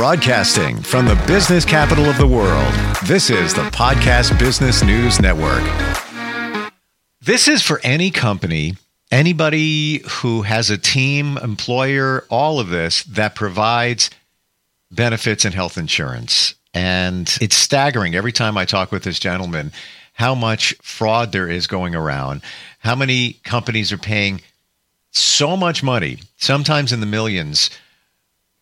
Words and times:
Broadcasting 0.00 0.80
from 0.80 1.04
the 1.04 1.22
business 1.26 1.62
capital 1.62 2.06
of 2.06 2.16
the 2.16 2.26
world, 2.26 2.72
this 3.04 3.28
is 3.28 3.52
the 3.52 3.64
Podcast 3.64 4.38
Business 4.38 4.82
News 4.82 5.20
Network. 5.20 5.62
This 7.20 7.48
is 7.48 7.60
for 7.60 7.82
any 7.84 8.10
company, 8.10 8.76
anybody 9.10 9.98
who 10.08 10.40
has 10.40 10.70
a 10.70 10.78
team, 10.78 11.36
employer, 11.36 12.24
all 12.30 12.58
of 12.58 12.70
this 12.70 13.02
that 13.02 13.34
provides 13.34 14.08
benefits 14.90 15.44
and 15.44 15.52
health 15.52 15.76
insurance. 15.76 16.54
And 16.72 17.30
it's 17.42 17.56
staggering 17.56 18.14
every 18.14 18.32
time 18.32 18.56
I 18.56 18.64
talk 18.64 18.92
with 18.92 19.02
this 19.02 19.18
gentleman 19.18 19.70
how 20.14 20.34
much 20.34 20.74
fraud 20.80 21.30
there 21.32 21.50
is 21.50 21.66
going 21.66 21.94
around, 21.94 22.40
how 22.78 22.94
many 22.94 23.34
companies 23.44 23.92
are 23.92 23.98
paying 23.98 24.40
so 25.10 25.58
much 25.58 25.82
money, 25.82 26.20
sometimes 26.38 26.90
in 26.90 27.00
the 27.00 27.06
millions, 27.06 27.68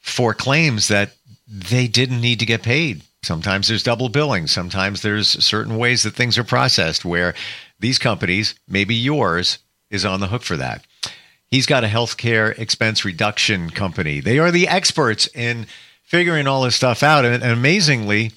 for 0.01 0.35
claims 0.35 0.89
that 0.89 1.13
they 1.49 1.89
didn't 1.89 2.21
need 2.21 2.41
to 2.41 2.47
get 2.47 2.63
paid. 2.63 3.03
Sometimes 3.23 3.69
there's 3.69 3.83
double 3.83 4.09
billing. 4.09 4.47
Sometimes 4.47 5.03
there's 5.03 5.29
certain 5.45 5.77
ways 5.77 6.03
that 6.03 6.15
things 6.15 6.39
are 6.39 6.45
processed 6.45 7.05
where 7.05 7.35
these 7.81 7.99
companies, 7.99 8.55
maybe 8.69 8.95
yours, 8.95 9.59
is 9.91 10.05
on 10.05 10.21
the 10.21 10.29
hook 10.29 10.43
for 10.43 10.57
that. 10.57 10.87
He's 11.51 11.67
got 11.67 11.85
a 11.85 11.89
healthcare 11.89 12.57
expense 12.59 13.05
reduction 13.05 13.71
company. 13.71 14.21
They 14.21 14.39
are 14.39 14.51
the 14.51 14.69
experts 14.69 15.29
in 15.35 15.67
figuring 16.05 16.47
all 16.47 16.63
this 16.63 16.77
stuff 16.77 17.03
out. 17.03 17.25
And, 17.25 17.43
amazingly, 17.43 18.33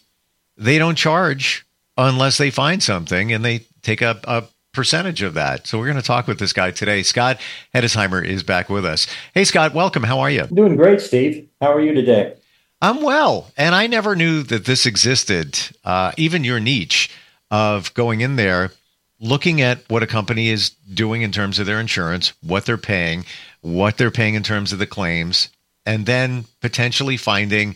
they 0.57 0.77
don't 0.77 0.97
charge 0.97 1.65
unless 1.97 2.37
they 2.37 2.49
find 2.49 2.81
something 2.81 3.33
and 3.33 3.43
they 3.43 3.65
take 3.81 4.01
a, 4.01 4.19
a 4.23 4.43
percentage 4.73 5.21
of 5.21 5.33
that. 5.33 5.67
So 5.67 5.77
we're 5.77 5.85
going 5.85 5.97
to 5.97 6.01
talk 6.01 6.27
with 6.27 6.39
this 6.39 6.53
guy 6.53 6.71
today. 6.71 7.03
Scott 7.03 7.39
Hettesheimer 7.75 8.25
is 8.25 8.43
back 8.43 8.69
with 8.69 8.85
us. 8.85 9.07
Hey, 9.33 9.43
Scott, 9.43 9.73
welcome. 9.73 10.03
How 10.03 10.21
are 10.21 10.31
you? 10.31 10.43
Doing 10.47 10.77
great, 10.77 11.01
Steve. 11.01 11.49
How 11.59 11.73
are 11.73 11.81
you 11.81 11.93
today? 11.93 12.35
I'm 12.81 13.01
well, 13.01 13.51
and 13.57 13.75
I 13.75 13.85
never 13.87 14.15
knew 14.15 14.41
that 14.43 14.65
this 14.65 14.85
existed. 14.85 15.59
Uh, 15.83 16.11
even 16.17 16.43
your 16.43 16.59
niche 16.59 17.11
of 17.51 17.93
going 17.93 18.21
in 18.21 18.37
there, 18.37 18.71
looking 19.19 19.61
at 19.61 19.87
what 19.87 20.01
a 20.01 20.07
company 20.07 20.49
is 20.49 20.71
doing 20.91 21.21
in 21.21 21.31
terms 21.31 21.59
of 21.59 21.67
their 21.67 21.79
insurance, 21.79 22.33
what 22.41 22.65
they're 22.65 22.77
paying, 22.77 23.23
what 23.61 23.97
they're 23.97 24.09
paying 24.09 24.33
in 24.33 24.41
terms 24.41 24.73
of 24.73 24.79
the 24.79 24.87
claims, 24.87 25.49
and 25.85 26.07
then 26.07 26.45
potentially 26.59 27.17
finding 27.17 27.75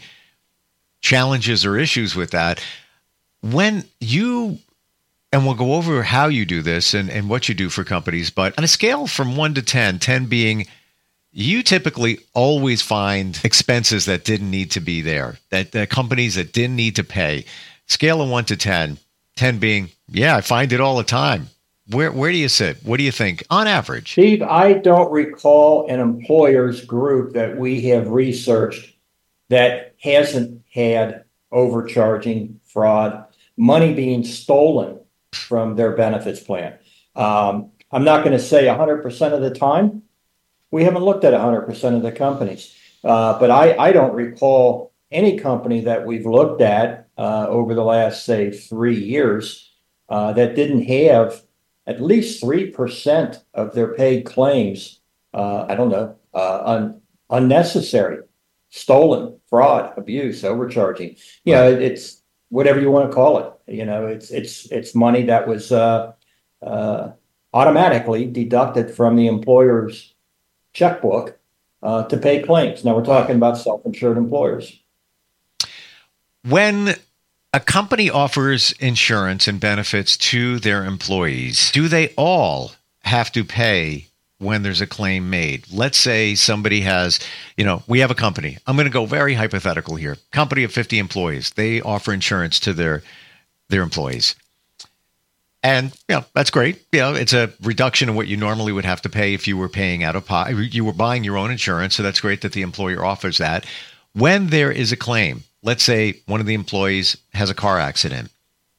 challenges 1.02 1.66
or 1.66 1.78
issues 1.78 2.16
with 2.16 2.32
that. 2.32 2.60
When 3.42 3.86
you 4.00 4.58
and 5.32 5.46
we'll 5.46 5.54
go 5.54 5.74
over 5.74 6.02
how 6.02 6.28
you 6.28 6.46
do 6.46 6.62
this 6.62 6.94
and, 6.94 7.10
and 7.10 7.30
what 7.30 7.50
you 7.50 7.56
do 7.56 7.70
for 7.70 7.84
companies, 7.84 8.30
but 8.30 8.58
on 8.58 8.64
a 8.64 8.70
scale 8.70 9.06
from 9.06 9.36
one 9.36 9.54
to 9.54 9.62
10, 9.62 10.00
10 10.00 10.26
being 10.28 10.66
you 11.38 11.62
typically 11.64 12.20
always 12.34 12.82
find 12.82 13.40
expenses 13.44 14.06
that 14.06 14.24
didn't 14.24 14.50
need 14.50 14.72
to 14.72 14.80
be 14.80 15.02
there, 15.02 15.38
that, 15.50 15.90
companies 15.90 16.36
that 16.36 16.54
didn't 16.54 16.78
need 16.78 16.96
to 16.96 17.04
pay. 17.04 17.46
Scale 17.88 18.22
of 18.22 18.30
one 18.30 18.46
to 18.46 18.56
10, 18.56 18.98
10 19.36 19.60
being, 19.60 19.90
yeah, 20.08 20.38
I 20.38 20.42
find 20.42 20.72
it 20.72 20.80
all 20.80 20.96
the 20.96 21.04
time. 21.04 21.50
Where, 21.92 22.12
where 22.12 22.32
do 22.32 22.38
you 22.38 22.48
sit? 22.48 22.78
What 22.84 22.98
do 22.98 23.04
you 23.04 23.12
think 23.12 23.44
on 23.50 23.68
average? 23.68 24.14
Steve, 24.14 24.42
I 24.42 24.74
don't 24.74 25.12
recall 25.12 25.88
an 25.88 26.00
employer's 26.00 26.84
group 26.84 27.34
that 27.34 27.58
we 27.58 27.82
have 27.90 28.10
researched 28.10 28.96
that 29.50 29.94
hasn't 30.02 30.64
had 30.74 31.26
overcharging, 31.52 32.62
fraud, 32.64 33.26
money 33.58 33.94
being 33.94 34.24
stolen 34.24 35.00
from 35.34 35.76
their 35.76 35.92
benefits 35.92 36.40
plan. 36.40 36.74
Um, 37.16 37.72
I'm 37.92 38.06
not 38.06 38.24
going 38.24 38.38
to 38.38 38.44
say 38.44 38.64
100% 38.64 39.34
of 39.34 39.42
the 39.42 39.52
time, 39.52 40.02
we 40.76 40.84
haven't 40.84 41.06
looked 41.06 41.24
at 41.24 41.34
100% 41.34 41.96
of 41.96 42.02
the 42.02 42.12
companies. 42.12 42.76
Uh, 43.02 43.40
but 43.40 43.50
I, 43.50 43.78
I 43.78 43.94
don't 43.94 44.14
recall 44.14 44.92
any 45.10 45.38
company 45.38 45.80
that 45.80 46.06
we've 46.06 46.26
looked 46.26 46.62
at 46.62 47.08
uh, 47.18 47.46
over 47.48 47.74
the 47.74 47.84
last, 47.84 48.26
say, 48.26 48.52
three 48.52 49.02
years 49.02 49.72
uh, 50.10 50.34
that 50.34 50.54
didn't 50.54 50.84
have 50.84 51.44
at 51.88 52.02
least 52.02 52.44
3% 52.44 53.42
of 53.54 53.74
their 53.74 53.94
paid 53.94 54.26
claims, 54.26 55.00
uh, 55.34 55.66
I 55.70 55.76
don't 55.76 55.88
know, 55.88 56.18
uh, 56.34 56.62
un- 56.66 57.02
unnecessary, 57.30 58.24
stolen, 58.70 59.40
fraud, 59.48 59.98
abuse, 59.98 60.44
overcharging. 60.44 61.16
You 61.46 61.54
know, 61.54 61.72
it, 61.72 61.82
it's 61.82 62.22
whatever 62.50 62.82
you 62.82 62.92
want 62.92 63.10
to 63.10 63.16
call 63.16 63.40
it. 63.40 63.54
You 63.68 63.86
know, 63.86 64.08
it's 64.08 64.30
it's 64.30 64.70
it's 64.74 64.94
money 64.94 65.24
that 65.24 65.48
was 65.48 65.72
uh, 65.72 66.12
automatically 67.54 68.26
deducted 68.26 68.92
from 68.92 69.16
the 69.16 69.28
employer's 69.28 70.15
checkbook 70.76 71.40
uh, 71.82 72.04
to 72.04 72.18
pay 72.18 72.44
claims. 72.44 72.86
Now 72.86 72.96
we're 72.96 73.06
talking 73.06 73.38
about 73.38 73.58
self-insured 73.58 74.18
employers. 74.18 74.80
When 76.48 76.94
a 77.54 77.60
company 77.60 78.10
offers 78.10 78.74
insurance 78.74 79.48
and 79.48 79.60
benefits 79.60 80.18
to 80.18 80.60
their 80.60 80.86
employees, 80.86 81.72
do 81.72 81.88
they 81.88 82.10
all 82.18 82.74
have 83.04 83.32
to 83.32 83.44
pay 83.44 84.08
when 84.38 84.62
there's 84.62 84.82
a 84.82 84.88
claim 84.88 85.30
made? 85.30 85.66
Let's 85.72 85.98
say 85.98 86.36
somebody 86.36 86.82
has, 86.82 87.20
you 87.58 87.64
know, 87.64 87.82
we 87.88 88.00
have 88.00 88.12
a 88.12 88.16
company. 88.16 88.58
I'm 88.68 88.76
going 88.76 88.86
to 88.86 88.92
go 88.92 89.06
very 89.06 89.34
hypothetical 89.34 89.96
here. 89.96 90.18
Company 90.32 90.64
of 90.64 90.72
50 90.72 91.00
employees. 91.00 91.52
They 91.52 91.82
offer 91.82 92.14
insurance 92.14 92.60
to 92.62 92.74
their 92.74 93.02
their 93.70 93.82
employees. 93.82 94.36
And 95.66 95.92
know, 96.08 96.24
that's 96.36 96.52
great. 96.52 96.86
Know, 96.94 97.16
it's 97.16 97.34
a 97.34 97.52
reduction 97.64 98.08
of 98.08 98.16
what 98.16 98.28
you 98.28 98.38
normally 98.38 98.72
would 98.72 98.86
have 98.86 99.02
to 99.02 99.10
pay 99.10 99.34
if 99.34 99.48
you 99.48 99.58
were 99.58 99.68
paying 99.68 100.04
out 100.04 100.16
of 100.16 100.24
pocket. 100.24 100.76
You 100.76 100.86
were 100.86 100.94
buying 100.94 101.24
your 101.24 101.38
own 101.38 101.50
insurance, 101.50 101.96
so 101.96 102.04
that's 102.04 102.22
great 102.22 102.42
that 102.42 102.52
the 102.52 102.62
employer 102.62 103.04
offers 103.04 103.40
that. 103.40 103.66
When 104.14 104.48
there 104.48 104.72
is 104.72 104.92
a 104.92 104.96
claim, 104.96 105.42
let's 105.64 105.82
say 105.82 106.22
one 106.28 106.40
of 106.40 106.46
the 106.46 106.54
employees 106.54 107.18
has 107.34 107.50
a 107.50 107.56
car 107.56 107.80
accident 107.80 108.30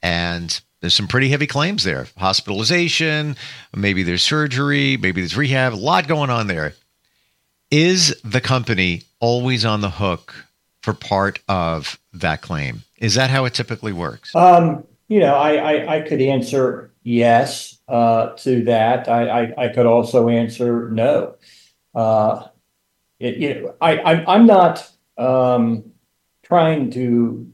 and 0.00 0.60
there's 0.80 0.94
some 0.94 1.08
pretty 1.08 1.28
heavy 1.28 1.48
claims 1.48 1.82
there 1.82 2.06
hospitalization, 2.16 3.34
maybe 3.74 4.04
there's 4.04 4.22
surgery, 4.22 4.96
maybe 4.96 5.20
there's 5.20 5.36
rehab, 5.36 5.74
a 5.74 5.74
lot 5.74 6.06
going 6.06 6.30
on 6.30 6.46
there. 6.46 6.74
Is 7.72 8.14
the 8.22 8.40
company 8.40 9.02
always 9.18 9.64
on 9.64 9.80
the 9.80 9.90
hook 9.90 10.46
for 10.82 10.94
part 10.94 11.40
of 11.48 11.98
that 12.12 12.42
claim? 12.42 12.84
Is 12.98 13.16
that 13.16 13.28
how 13.28 13.44
it 13.44 13.54
typically 13.54 13.92
works? 13.92 14.32
Um, 14.36 14.84
you 15.08 15.20
know, 15.20 15.34
I, 15.34 15.54
I, 15.54 15.96
I 15.96 16.00
could 16.00 16.20
answer 16.20 16.92
yes 17.02 17.78
uh, 17.88 18.30
to 18.38 18.64
that. 18.64 19.08
I, 19.08 19.28
I, 19.28 19.64
I, 19.64 19.68
could 19.68 19.86
also 19.86 20.28
answer 20.28 20.90
no. 20.90 21.36
Uh, 21.94 22.48
it, 23.20 23.36
you 23.36 23.54
know, 23.54 23.74
I, 23.80 23.96
I, 23.98 24.34
I'm 24.34 24.46
not 24.46 24.90
um, 25.16 25.92
trying 26.42 26.90
to 26.92 27.50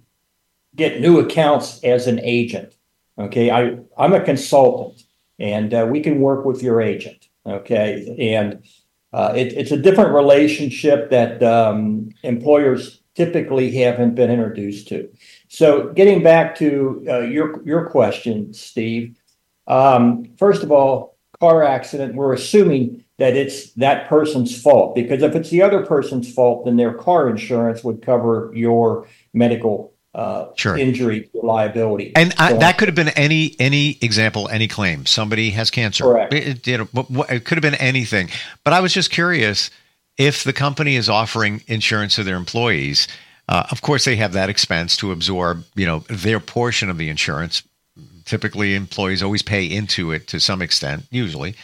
get 0.74 1.00
new 1.00 1.18
accounts 1.20 1.82
as 1.84 2.06
an 2.06 2.20
agent. 2.20 2.74
Okay, 3.18 3.50
I, 3.50 3.78
I'm 3.98 4.14
a 4.14 4.24
consultant 4.24 5.02
and 5.38 5.74
uh, 5.74 5.86
we 5.90 6.00
can 6.00 6.20
work 6.20 6.44
with 6.44 6.62
your 6.62 6.80
agent. 6.80 7.28
Okay, 7.44 8.16
and 8.34 8.64
uh, 9.12 9.34
it, 9.36 9.52
it's 9.52 9.72
a 9.72 9.76
different 9.76 10.14
relationship 10.14 11.10
that 11.10 11.42
um, 11.42 12.10
employers 12.22 13.02
typically 13.14 13.70
haven't 13.72 14.14
been 14.14 14.30
introduced 14.30 14.88
to. 14.88 15.08
So 15.52 15.92
getting 15.92 16.22
back 16.22 16.56
to 16.56 17.04
uh, 17.06 17.18
your 17.20 17.62
your 17.62 17.90
question, 17.90 18.54
Steve. 18.54 19.18
Um, 19.66 20.24
first 20.38 20.62
of 20.62 20.72
all, 20.72 21.18
car 21.40 21.62
accident. 21.62 22.14
We're 22.14 22.32
assuming 22.32 23.04
that 23.18 23.36
it's 23.36 23.70
that 23.72 24.08
person's 24.08 24.58
fault 24.58 24.94
because 24.94 25.22
if 25.22 25.34
it's 25.34 25.50
the 25.50 25.60
other 25.60 25.84
person's 25.84 26.32
fault, 26.32 26.64
then 26.64 26.78
their 26.78 26.94
car 26.94 27.28
insurance 27.28 27.84
would 27.84 28.00
cover 28.00 28.50
your 28.54 29.06
medical 29.34 29.92
uh, 30.14 30.46
sure. 30.56 30.78
injury 30.78 31.28
liability. 31.34 32.12
And 32.16 32.34
I, 32.38 32.54
that 32.54 32.78
could 32.78 32.88
have 32.88 32.94
been 32.94 33.08
any 33.10 33.54
any 33.58 33.98
example, 34.00 34.48
any 34.48 34.68
claim. 34.68 35.04
Somebody 35.04 35.50
has 35.50 35.70
cancer. 35.70 36.04
Correct. 36.04 36.32
It, 36.32 36.66
you 36.66 36.78
know, 36.78 36.88
it 37.28 37.44
could 37.44 37.58
have 37.58 37.62
been 37.62 37.74
anything. 37.74 38.30
But 38.64 38.72
I 38.72 38.80
was 38.80 38.94
just 38.94 39.10
curious 39.10 39.70
if 40.16 40.44
the 40.44 40.54
company 40.54 40.96
is 40.96 41.10
offering 41.10 41.62
insurance 41.66 42.14
to 42.14 42.24
their 42.24 42.36
employees 42.36 43.06
uh, 43.48 43.64
of 43.70 43.82
course, 43.82 44.04
they 44.04 44.16
have 44.16 44.32
that 44.32 44.48
expense 44.48 44.96
to 44.98 45.12
absorb, 45.12 45.64
you 45.74 45.86
know, 45.86 46.00
their 46.08 46.40
portion 46.40 46.88
of 46.88 46.98
the 46.98 47.08
insurance. 47.08 47.62
Typically, 48.24 48.74
employees 48.74 49.22
always 49.22 49.42
pay 49.42 49.64
into 49.64 50.12
it 50.12 50.28
to 50.28 50.38
some 50.38 50.62
extent, 50.62 51.04
usually. 51.10 51.54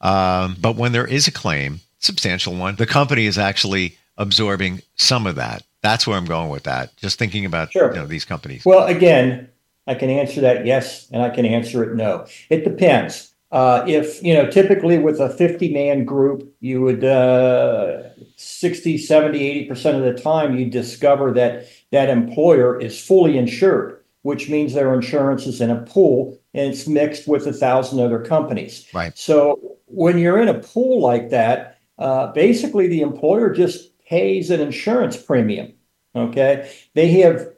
Um, 0.00 0.56
but 0.60 0.76
when 0.76 0.92
there 0.92 1.06
is 1.06 1.28
a 1.28 1.32
claim, 1.32 1.80
substantial 2.00 2.54
one, 2.54 2.76
the 2.76 2.86
company 2.86 3.26
is 3.26 3.38
actually 3.38 3.96
absorbing 4.16 4.82
some 4.96 5.26
of 5.26 5.36
that. 5.36 5.62
That's 5.80 6.06
where 6.06 6.16
I'm 6.16 6.24
going 6.24 6.50
with 6.50 6.64
that. 6.64 6.96
Just 6.96 7.18
thinking 7.18 7.44
about 7.44 7.72
sure. 7.72 7.90
you 7.94 8.00
know, 8.00 8.06
these 8.06 8.24
companies. 8.24 8.64
Well, 8.64 8.86
again, 8.86 9.48
I 9.86 9.94
can 9.94 10.10
answer 10.10 10.40
that 10.40 10.66
yes, 10.66 11.08
and 11.12 11.22
I 11.22 11.30
can 11.30 11.46
answer 11.46 11.82
it 11.84 11.94
no. 11.94 12.26
It 12.50 12.64
depends. 12.64 13.32
Uh, 13.50 13.82
if 13.86 14.22
you 14.22 14.34
know, 14.34 14.50
typically 14.50 14.98
with 14.98 15.20
a 15.20 15.30
50 15.30 15.72
man 15.72 16.04
group, 16.04 16.52
you 16.60 16.82
would 16.82 17.04
uh, 17.04 18.02
60, 18.40 18.98
70, 18.98 19.68
80% 19.68 19.96
of 19.96 20.02
the 20.02 20.22
time, 20.22 20.56
you 20.56 20.66
discover 20.66 21.32
that 21.32 21.66
that 21.90 22.08
employer 22.08 22.80
is 22.80 23.04
fully 23.04 23.36
insured, 23.36 24.00
which 24.22 24.48
means 24.48 24.72
their 24.72 24.94
insurance 24.94 25.46
is 25.46 25.60
in 25.60 25.70
a 25.70 25.82
pool 25.82 26.38
and 26.54 26.72
it's 26.72 26.86
mixed 26.86 27.26
with 27.26 27.46
a 27.48 27.52
thousand 27.52 27.98
other 27.98 28.20
companies. 28.20 28.86
Right. 28.94 29.16
So 29.18 29.78
when 29.86 30.18
you're 30.18 30.40
in 30.40 30.48
a 30.48 30.60
pool 30.60 31.00
like 31.00 31.30
that, 31.30 31.80
uh, 31.98 32.32
basically 32.32 32.86
the 32.86 33.00
employer 33.00 33.52
just 33.52 33.98
pays 34.06 34.50
an 34.50 34.60
insurance 34.60 35.16
premium. 35.16 35.72
Okay. 36.14 36.70
They 36.94 37.08
have 37.20 37.48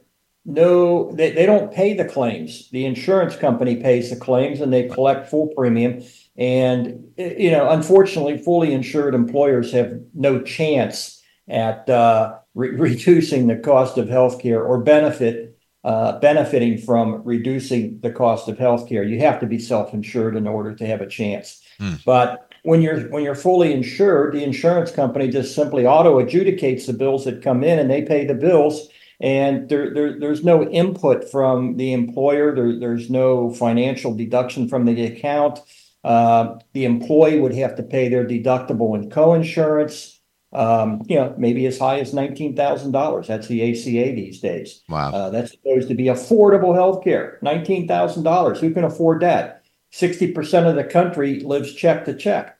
no, 0.45 1.11
they, 1.13 1.31
they 1.31 1.45
don't 1.45 1.71
pay 1.71 1.93
the 1.93 2.05
claims. 2.05 2.69
The 2.71 2.85
insurance 2.85 3.35
company 3.35 3.75
pays 3.75 4.09
the 4.09 4.15
claims 4.15 4.59
and 4.59 4.73
they 4.73 4.87
collect 4.87 5.29
full 5.29 5.47
premium. 5.49 6.03
And, 6.37 7.11
you 7.17 7.51
know, 7.51 7.69
unfortunately, 7.69 8.37
fully 8.37 8.73
insured 8.73 9.13
employers 9.13 9.71
have 9.73 9.99
no 10.13 10.41
chance 10.41 11.21
at 11.47 11.87
uh, 11.89 12.37
re- 12.55 12.69
reducing 12.75 13.47
the 13.47 13.57
cost 13.57 13.97
of 13.97 14.07
healthcare 14.07 14.65
or 14.65 14.79
benefit 14.79 15.51
uh, 15.83 16.19
benefiting 16.19 16.77
from 16.77 17.23
reducing 17.23 17.99
the 18.01 18.11
cost 18.11 18.47
of 18.47 18.57
healthcare. 18.57 19.07
You 19.07 19.19
have 19.19 19.39
to 19.39 19.47
be 19.47 19.57
self-insured 19.57 20.35
in 20.35 20.47
order 20.47 20.75
to 20.75 20.85
have 20.85 21.01
a 21.01 21.07
chance. 21.07 21.59
Hmm. 21.79 21.95
But 22.05 22.53
when 22.63 22.83
you're 22.83 23.09
when 23.09 23.23
you're 23.23 23.33
fully 23.33 23.73
insured, 23.73 24.35
the 24.35 24.43
insurance 24.43 24.91
company 24.91 25.29
just 25.29 25.55
simply 25.55 25.85
auto 25.87 26.23
adjudicates 26.23 26.85
the 26.85 26.93
bills 26.93 27.25
that 27.25 27.41
come 27.41 27.63
in, 27.63 27.79
and 27.79 27.89
they 27.89 28.03
pay 28.03 28.25
the 28.25 28.35
bills. 28.35 28.89
And 29.21 29.69
there, 29.69 29.93
there 29.93 30.19
there's 30.19 30.43
no 30.43 30.63
input 30.63 31.29
from 31.29 31.77
the 31.77 31.93
employer. 31.93 32.53
There, 32.55 32.77
there's 32.77 33.09
no 33.09 33.53
financial 33.53 34.15
deduction 34.15 34.67
from 34.67 34.85
the 34.85 35.05
account. 35.05 35.59
Uh, 36.03 36.57
the 36.73 36.85
employee 36.85 37.39
would 37.39 37.53
have 37.53 37.75
to 37.75 37.83
pay 37.83 38.09
their 38.09 38.25
deductible 38.25 38.95
and 38.95 39.11
co-insurance 39.11 40.21
um, 40.53 41.01
you 41.07 41.15
know, 41.15 41.33
maybe 41.37 41.65
as 41.65 41.79
high 41.79 41.99
as 41.99 42.13
nineteen 42.13 42.55
thousand 42.55 42.91
dollars. 42.91 43.27
That's 43.27 43.47
the 43.47 43.71
ACA 43.71 44.13
these 44.15 44.41
days. 44.41 44.81
Wow. 44.89 45.11
Uh, 45.11 45.29
that's 45.29 45.51
supposed 45.51 45.87
to 45.87 45.95
be 45.95 46.05
affordable 46.05 46.75
health 46.75 47.03
care. 47.03 47.39
Nineteen 47.41 47.87
thousand 47.87 48.23
dollars. 48.23 48.59
Who 48.59 48.73
can 48.73 48.83
afford 48.83 49.21
that? 49.21 49.63
Sixty 49.91 50.31
percent 50.31 50.67
of 50.67 50.75
the 50.75 50.83
country 50.83 51.39
lives 51.39 51.73
check 51.73 52.05
to 52.05 52.13
check. 52.13 52.57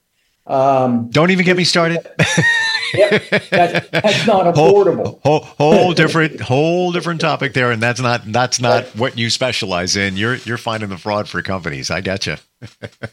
Um, 0.47 1.09
Don't 1.09 1.31
even 1.31 1.45
get 1.45 1.57
me 1.57 1.65
started. 1.65 2.07
yep, 2.93 3.23
that's, 3.49 3.89
that's 3.89 4.27
not 4.27 4.53
affordable. 4.53 5.21
Whole, 5.21 5.39
whole, 5.39 5.39
whole 5.39 5.93
different, 5.93 6.39
whole 6.41 6.91
different 6.91 7.21
topic 7.21 7.53
there, 7.53 7.71
and 7.71 7.81
that's 7.81 7.99
not 7.99 8.31
that's 8.31 8.59
not 8.59 8.83
right. 8.83 8.95
what 8.95 9.17
you 9.17 9.29
specialize 9.29 9.95
in. 9.95 10.17
You're 10.17 10.35
you're 10.35 10.57
finding 10.57 10.89
the 10.89 10.97
fraud 10.97 11.27
for 11.27 11.41
companies. 11.41 11.91
I 11.91 12.01
get 12.01 12.27
you. 12.27 12.37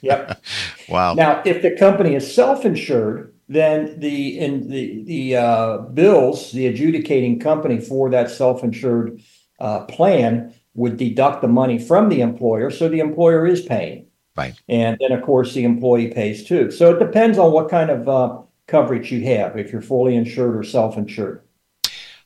yep. 0.00 0.42
Wow. 0.88 1.14
Now, 1.14 1.42
if 1.44 1.60
the 1.60 1.72
company 1.72 2.14
is 2.14 2.34
self-insured, 2.34 3.34
then 3.48 4.00
the 4.00 4.38
in 4.38 4.68
the 4.68 5.02
the 5.04 5.36
uh, 5.36 5.78
bills, 5.78 6.52
the 6.52 6.66
adjudicating 6.66 7.40
company 7.40 7.78
for 7.78 8.08
that 8.10 8.30
self-insured 8.30 9.20
uh, 9.60 9.80
plan 9.84 10.54
would 10.74 10.96
deduct 10.96 11.42
the 11.42 11.48
money 11.48 11.78
from 11.78 12.08
the 12.08 12.20
employer, 12.20 12.70
so 12.70 12.88
the 12.88 13.00
employer 13.00 13.46
is 13.46 13.62
paying. 13.62 14.06
Right. 14.36 14.54
And 14.68 14.96
then, 15.00 15.10
of 15.10 15.24
course, 15.24 15.52
the 15.52 15.64
employee 15.64 16.12
pays 16.12 16.44
too. 16.44 16.70
So 16.70 16.94
it 16.94 17.00
depends 17.00 17.38
on 17.38 17.52
what 17.52 17.68
kind 17.68 17.90
of 17.90 18.08
uh, 18.08 18.38
coverage 18.68 19.10
you 19.10 19.24
have, 19.24 19.58
if 19.58 19.72
you're 19.72 19.82
fully 19.82 20.14
insured 20.14 20.56
or 20.56 20.62
self-insured. 20.62 21.42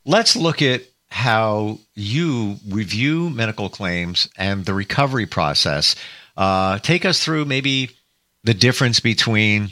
Let's 0.05 0.35
look 0.35 0.61
at 0.61 0.83
how 1.07 1.79
you 1.95 2.57
review 2.69 3.29
medical 3.29 3.69
claims 3.69 4.29
and 4.37 4.65
the 4.65 4.73
recovery 4.73 5.25
process. 5.25 5.95
Uh, 6.35 6.79
take 6.79 7.05
us 7.05 7.23
through 7.23 7.45
maybe 7.45 7.89
the 8.43 8.53
difference 8.53 8.99
between 8.99 9.69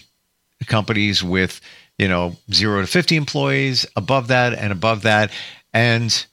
companies 0.68 1.23
with 1.23 1.59
you 1.97 2.07
know 2.07 2.35
zero 2.53 2.81
to 2.81 2.88
50 2.88 3.15
employees 3.15 3.85
above 3.95 4.27
that 4.27 4.53
and 4.53 4.71
above 4.71 5.01
that 5.01 5.31
and 5.74 6.25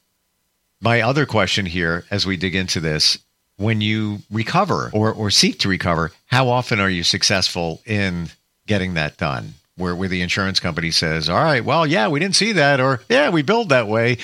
my 0.81 1.01
other 1.01 1.27
question 1.27 1.67
here 1.67 2.05
as 2.11 2.27
we 2.27 2.37
dig 2.37 2.55
into 2.55 2.79
this 2.79 3.19
when 3.57 3.81
you 3.81 4.19
recover 4.31 4.91
or, 4.93 5.13
or 5.13 5.31
seek 5.31 5.59
to 5.61 5.69
recover 5.69 6.13
how 6.27 6.49
often 6.49 6.79
are 6.79 6.91
you 6.91 7.03
successful 7.03 7.81
in 7.87 8.29
getting 8.67 8.95
that 8.95 9.17
done 9.17 9.55
where, 9.79 9.97
where 9.97 10.09
the 10.09 10.21
insurance 10.21 10.61
company 10.61 10.91
says 10.91 11.31
all 11.31 11.43
right 11.43 11.65
well 11.65 11.87
yeah 11.87 12.09
we 12.09 12.21
didn't 12.21 12.37
see 12.37 12.53
that 12.53 12.81
or 12.81 13.01
yeah 13.09 13.31
we 13.31 13.43
billed 13.43 13.71
that 13.71 13.89
way 13.89 14.19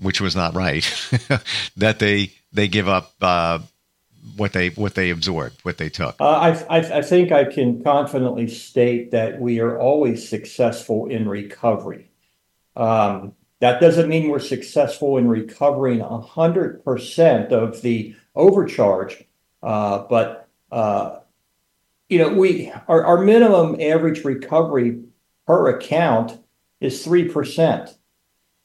which 0.00 0.20
was 0.20 0.36
not 0.36 0.54
right 0.54 0.84
that 1.76 1.98
they 1.98 2.32
they 2.52 2.68
give 2.68 2.88
up 2.88 3.12
uh, 3.20 3.58
what 4.36 4.52
they 4.52 4.70
what 4.70 4.94
they 4.94 5.10
absorbed, 5.10 5.64
what 5.64 5.78
they 5.78 5.88
took? 5.88 6.16
Uh, 6.20 6.24
I, 6.24 6.78
I, 6.78 6.98
I 6.98 7.02
think 7.02 7.32
I 7.32 7.44
can 7.44 7.82
confidently 7.82 8.48
state 8.48 9.10
that 9.10 9.40
we 9.40 9.60
are 9.60 9.78
always 9.78 10.28
successful 10.28 11.06
in 11.06 11.28
recovery. 11.28 12.10
Um, 12.76 13.34
that 13.60 13.80
doesn't 13.80 14.08
mean 14.08 14.28
we're 14.28 14.38
successful 14.38 15.18
in 15.18 15.28
recovering 15.28 16.00
hundred 16.00 16.84
percent 16.84 17.52
of 17.52 17.82
the 17.82 18.14
overcharge, 18.34 19.24
uh, 19.62 20.04
but 20.08 20.48
uh, 20.70 21.18
you 22.08 22.18
know 22.18 22.30
we 22.30 22.72
our, 22.88 23.04
our 23.04 23.18
minimum 23.18 23.80
average 23.80 24.24
recovery 24.24 25.02
per 25.46 25.68
account 25.70 26.38
is 26.80 27.04
three 27.04 27.28
percent, 27.28 27.96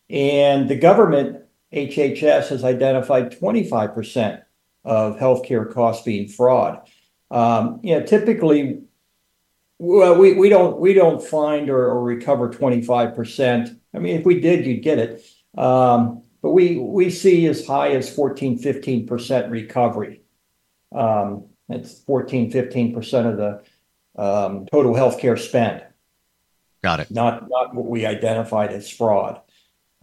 and 0.10 0.70
the 0.70 0.76
government 0.76 1.44
HHS 1.74 2.50
has 2.50 2.64
identified 2.64 3.38
twenty 3.38 3.68
five 3.68 3.94
percent 3.94 4.44
of 4.86 5.18
healthcare 5.18 5.72
costs 5.72 6.04
being 6.04 6.28
fraud. 6.28 6.82
Um, 7.32 7.80
you 7.84 7.98
know, 7.98 8.06
typically, 8.06 8.84
well, 9.80 10.16
we, 10.18 10.34
we 10.34 10.50
don't 10.50 10.80
we 10.80 10.94
don't 10.94 11.22
find 11.22 11.70
or, 11.70 11.88
or 11.88 12.04
recover 12.04 12.50
25%. 12.50 13.80
I 13.94 14.00
mean, 14.00 14.20
if 14.20 14.26
we 14.26 14.40
did, 14.40 14.66
you'd 14.66 14.84
get 14.84 15.00
it. 15.00 15.26
Um, 15.58 16.24
but 16.42 16.52
we 16.52 16.78
we 16.78 17.10
see 17.10 17.48
as 17.48 17.66
high 17.66 17.92
as 17.92 18.14
14, 18.14 18.62
15% 18.62 19.50
recovery. 19.50 20.22
Um, 20.94 21.46
it's 21.70 22.00
14, 22.02 22.52
15% 22.52 23.32
of 23.32 23.38
the 23.38 24.22
um, 24.22 24.66
total 24.72 24.94
healthcare 24.94 25.40
spend. 25.40 25.84
Got 26.84 27.00
it. 27.00 27.10
Not 27.10 27.48
not 27.50 27.74
what 27.74 27.86
we 27.86 28.06
identified 28.06 28.72
as 28.72 28.90
fraud 28.90 29.40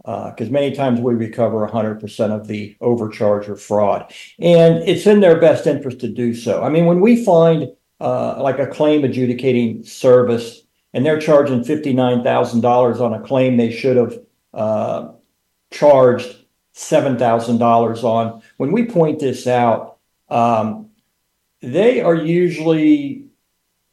because 0.03 0.49
uh, 0.49 0.51
many 0.51 0.71
times 0.71 0.99
we 0.99 1.13
recover 1.13 1.67
100% 1.67 2.31
of 2.31 2.47
the 2.47 2.75
overcharge 2.81 3.47
or 3.47 3.55
fraud. 3.55 4.11
And 4.39 4.77
it's 4.77 5.05
in 5.05 5.19
their 5.19 5.39
best 5.39 5.67
interest 5.67 5.99
to 5.99 6.07
do 6.07 6.33
so. 6.33 6.63
I 6.63 6.69
mean, 6.69 6.87
when 6.87 7.01
we 7.01 7.23
find 7.23 7.69
uh, 7.99 8.41
like 8.41 8.57
a 8.57 8.65
claim 8.65 9.03
adjudicating 9.03 9.83
service 9.83 10.61
and 10.93 11.05
they're 11.05 11.19
charging 11.19 11.63
$59,000 11.63 12.99
on 12.99 13.13
a 13.13 13.21
claim 13.21 13.57
they 13.57 13.71
should 13.71 13.97
have 13.97 14.19
uh, 14.55 15.09
charged 15.69 16.35
$7,000 16.75 18.03
on, 18.03 18.41
when 18.57 18.71
we 18.71 18.85
point 18.85 19.19
this 19.19 19.45
out, 19.45 19.97
um, 20.29 20.89
they 21.61 22.01
are 22.01 22.15
usually, 22.15 23.25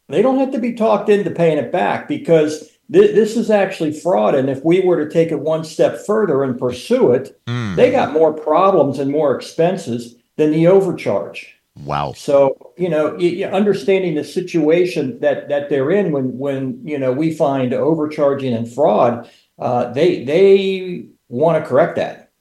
they 0.08 0.22
don't 0.22 0.38
have 0.38 0.52
to 0.52 0.58
be 0.58 0.72
talked 0.72 1.08
into 1.08 1.30
paying 1.30 1.58
it 1.58 1.70
back 1.70 2.08
because 2.08 2.70
this 2.88 3.36
is 3.36 3.50
actually 3.50 3.92
fraud. 3.92 4.34
And 4.34 4.48
if 4.48 4.64
we 4.64 4.80
were 4.80 5.04
to 5.04 5.10
take 5.10 5.30
it 5.30 5.40
one 5.40 5.64
step 5.64 6.04
further 6.06 6.42
and 6.42 6.58
pursue 6.58 7.12
it, 7.12 7.38
mm. 7.46 7.76
they 7.76 7.90
got 7.90 8.12
more 8.12 8.32
problems 8.32 8.98
and 8.98 9.10
more 9.10 9.36
expenses 9.36 10.16
than 10.36 10.50
the 10.50 10.66
overcharge. 10.66 11.54
Wow. 11.84 12.12
So, 12.12 12.72
you 12.76 12.88
know, 12.88 13.16
understanding 13.52 14.14
the 14.14 14.24
situation 14.24 15.20
that 15.20 15.48
that 15.48 15.68
they're 15.68 15.92
in 15.92 16.10
when 16.10 16.38
when, 16.38 16.80
you 16.84 16.98
know, 16.98 17.12
we 17.12 17.32
find 17.32 17.72
overcharging 17.72 18.52
and 18.52 18.72
fraud, 18.72 19.30
uh, 19.58 19.92
they 19.92 20.24
they 20.24 21.06
want 21.28 21.62
to 21.62 21.68
correct 21.68 21.96
that. 21.96 22.32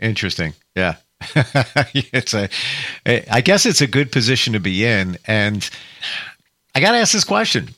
Interesting. 0.00 0.54
Yeah. 0.74 0.94
it's 2.12 2.34
a 2.34 2.48
I 3.06 3.40
guess 3.40 3.66
it's 3.66 3.80
a 3.80 3.86
good 3.86 4.12
position 4.12 4.52
to 4.52 4.60
be 4.60 4.84
in 4.84 5.18
and 5.26 5.68
I 6.74 6.80
got 6.80 6.92
to 6.92 6.98
ask 6.98 7.12
this 7.12 7.24
question. 7.24 7.70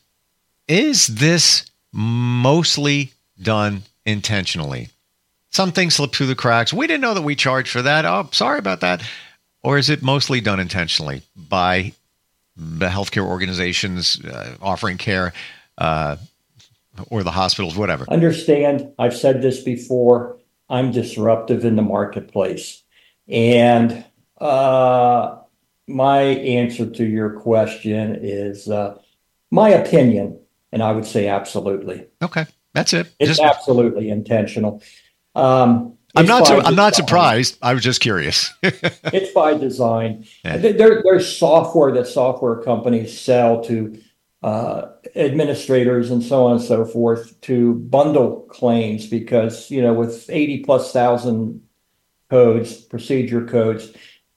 Is 0.68 1.06
this 1.06 1.64
mostly 1.92 3.12
done 3.40 3.82
intentionally. 4.04 4.88
Some 5.50 5.72
things 5.72 5.96
slip 5.96 6.12
through 6.12 6.26
the 6.26 6.34
cracks. 6.34 6.72
We 6.72 6.86
didn't 6.86 7.00
know 7.00 7.14
that 7.14 7.22
we 7.22 7.34
charged 7.34 7.70
for 7.70 7.82
that. 7.82 8.04
Oh, 8.04 8.28
sorry 8.32 8.58
about 8.58 8.80
that. 8.80 9.02
Or 9.62 9.78
is 9.78 9.90
it 9.90 10.02
mostly 10.02 10.40
done 10.40 10.60
intentionally 10.60 11.22
by 11.36 11.92
the 12.56 12.88
healthcare 12.88 13.26
organizations 13.26 14.24
uh, 14.24 14.56
offering 14.62 14.96
care 14.96 15.32
uh, 15.78 16.16
or 17.08 17.22
the 17.22 17.32
hospitals, 17.32 17.76
whatever? 17.76 18.04
Understand, 18.08 18.92
I've 18.98 19.16
said 19.16 19.42
this 19.42 19.62
before. 19.62 20.36
I'm 20.68 20.92
disruptive 20.92 21.64
in 21.64 21.76
the 21.76 21.82
marketplace. 21.82 22.79
And 23.30 24.04
uh, 24.38 25.38
my 25.86 26.20
answer 26.20 26.88
to 26.90 27.04
your 27.04 27.40
question 27.40 28.18
is 28.20 28.68
uh, 28.68 28.98
my 29.50 29.70
opinion 29.70 30.40
and 30.72 30.82
I 30.82 30.92
would 30.92 31.06
say 31.06 31.28
absolutely. 31.28 32.06
Okay, 32.22 32.46
that's 32.74 32.92
it. 32.92 33.12
It's 33.18 33.30
just, 33.30 33.40
absolutely 33.40 34.08
intentional. 34.10 34.82
Um, 35.34 35.96
I'm 36.14 36.26
not. 36.26 36.46
Su- 36.46 36.60
I'm 36.60 36.74
not 36.74 36.94
surprised. 36.94 37.58
I 37.62 37.74
was 37.74 37.82
just 37.82 38.00
curious. 38.00 38.52
it's 38.62 39.32
by 39.32 39.56
design. 39.56 40.26
Yeah. 40.44 40.56
There, 40.56 41.02
there's 41.02 41.36
software 41.36 41.92
that 41.92 42.06
software 42.06 42.62
companies 42.62 43.18
sell 43.18 43.62
to 43.64 44.00
uh, 44.42 44.88
administrators 45.14 46.10
and 46.10 46.22
so 46.22 46.46
on 46.46 46.56
and 46.56 46.62
so 46.62 46.84
forth 46.84 47.40
to 47.42 47.74
bundle 47.74 48.42
claims 48.50 49.06
because 49.06 49.70
you 49.70 49.82
know 49.82 49.92
with 49.92 50.28
80 50.28 50.64
plus 50.64 50.92
thousand 50.92 51.62
codes, 52.30 52.76
procedure 52.76 53.44
codes, 53.44 53.92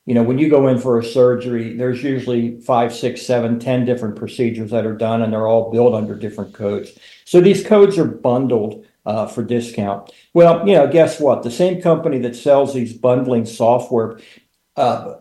you 0.06 0.14
know, 0.14 0.24
when 0.24 0.38
you 0.38 0.50
go 0.50 0.68
in 0.68 0.80
for 0.80 1.00
a 1.00 1.04
surgery, 1.04 1.78
there's 1.78 2.04
usually 2.04 2.60
five, 2.60 2.94
six, 2.94 3.22
seven, 3.22 3.58
ten 3.58 3.86
different 3.86 4.18
procedures 4.18 4.72
that 4.72 4.86
are 4.86 4.98
done, 4.98 5.22
and 5.22 5.32
they're 5.32 5.48
all 5.48 5.72
billed 5.72 5.96
under 5.96 6.16
different 6.16 6.54
codes. 6.54 6.98
So 7.24 7.40
these 7.40 7.66
codes 7.66 7.98
are 7.98 8.06
bundled 8.06 8.86
uh, 9.06 9.28
for 9.28 9.44
discount. 9.44 10.12
Well, 10.34 10.68
you 10.68 10.76
know, 10.76 10.88
guess 10.88 11.22
what? 11.22 11.44
The 11.44 11.52
same 11.52 11.82
company 11.82 12.20
that 12.20 12.36
sells 12.36 12.74
these 12.74 12.94
bundling 12.94 13.46
software 13.46 14.20
uh, 14.76 15.16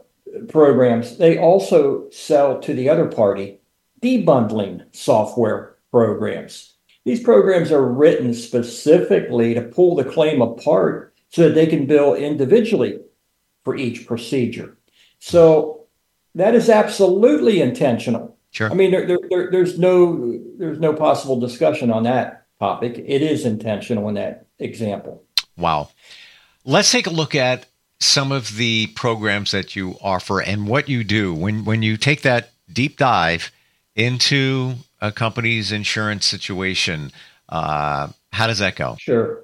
programs, 0.48 1.18
they 1.18 1.38
also 1.38 2.10
sell 2.10 2.58
to 2.60 2.74
the 2.74 2.88
other 2.88 3.06
party 3.06 3.60
debundling 4.00 4.84
software 4.92 5.76
programs. 5.92 6.74
These 7.04 7.22
programs 7.22 7.70
are 7.70 7.84
written 7.84 8.34
specifically 8.34 9.54
to 9.54 9.62
pull 9.62 9.94
the 9.94 10.04
claim 10.04 10.40
apart 10.42 11.11
so 11.32 11.48
that 11.48 11.54
they 11.54 11.66
can 11.66 11.86
bill 11.86 12.14
individually 12.14 13.00
for 13.64 13.74
each 13.74 14.06
procedure. 14.06 14.76
So 15.18 15.86
that 16.34 16.54
is 16.54 16.68
absolutely 16.68 17.60
intentional. 17.60 18.36
Sure. 18.50 18.70
I 18.70 18.74
mean, 18.74 18.90
there, 18.90 19.06
there, 19.06 19.50
there's 19.50 19.78
no 19.78 20.38
there's 20.58 20.78
no 20.78 20.92
possible 20.92 21.40
discussion 21.40 21.90
on 21.90 22.02
that 22.02 22.46
topic. 22.60 22.98
It 22.98 23.22
is 23.22 23.46
intentional 23.46 24.08
in 24.08 24.14
that 24.14 24.46
example. 24.58 25.24
Wow. 25.56 25.88
Let's 26.64 26.92
take 26.92 27.06
a 27.06 27.10
look 27.10 27.34
at 27.34 27.66
some 27.98 28.30
of 28.30 28.56
the 28.56 28.88
programs 28.88 29.52
that 29.52 29.74
you 29.74 29.96
offer 30.02 30.40
and 30.40 30.68
what 30.68 30.88
you 30.88 31.02
do 31.02 31.32
when 31.32 31.64
when 31.64 31.82
you 31.82 31.96
take 31.96 32.22
that 32.22 32.50
deep 32.70 32.98
dive 32.98 33.50
into 33.96 34.74
a 35.00 35.10
company's 35.12 35.72
insurance 35.72 36.26
situation. 36.26 37.10
Uh, 37.48 38.08
how 38.32 38.46
does 38.46 38.58
that 38.58 38.76
go? 38.76 38.96
Sure. 38.98 39.42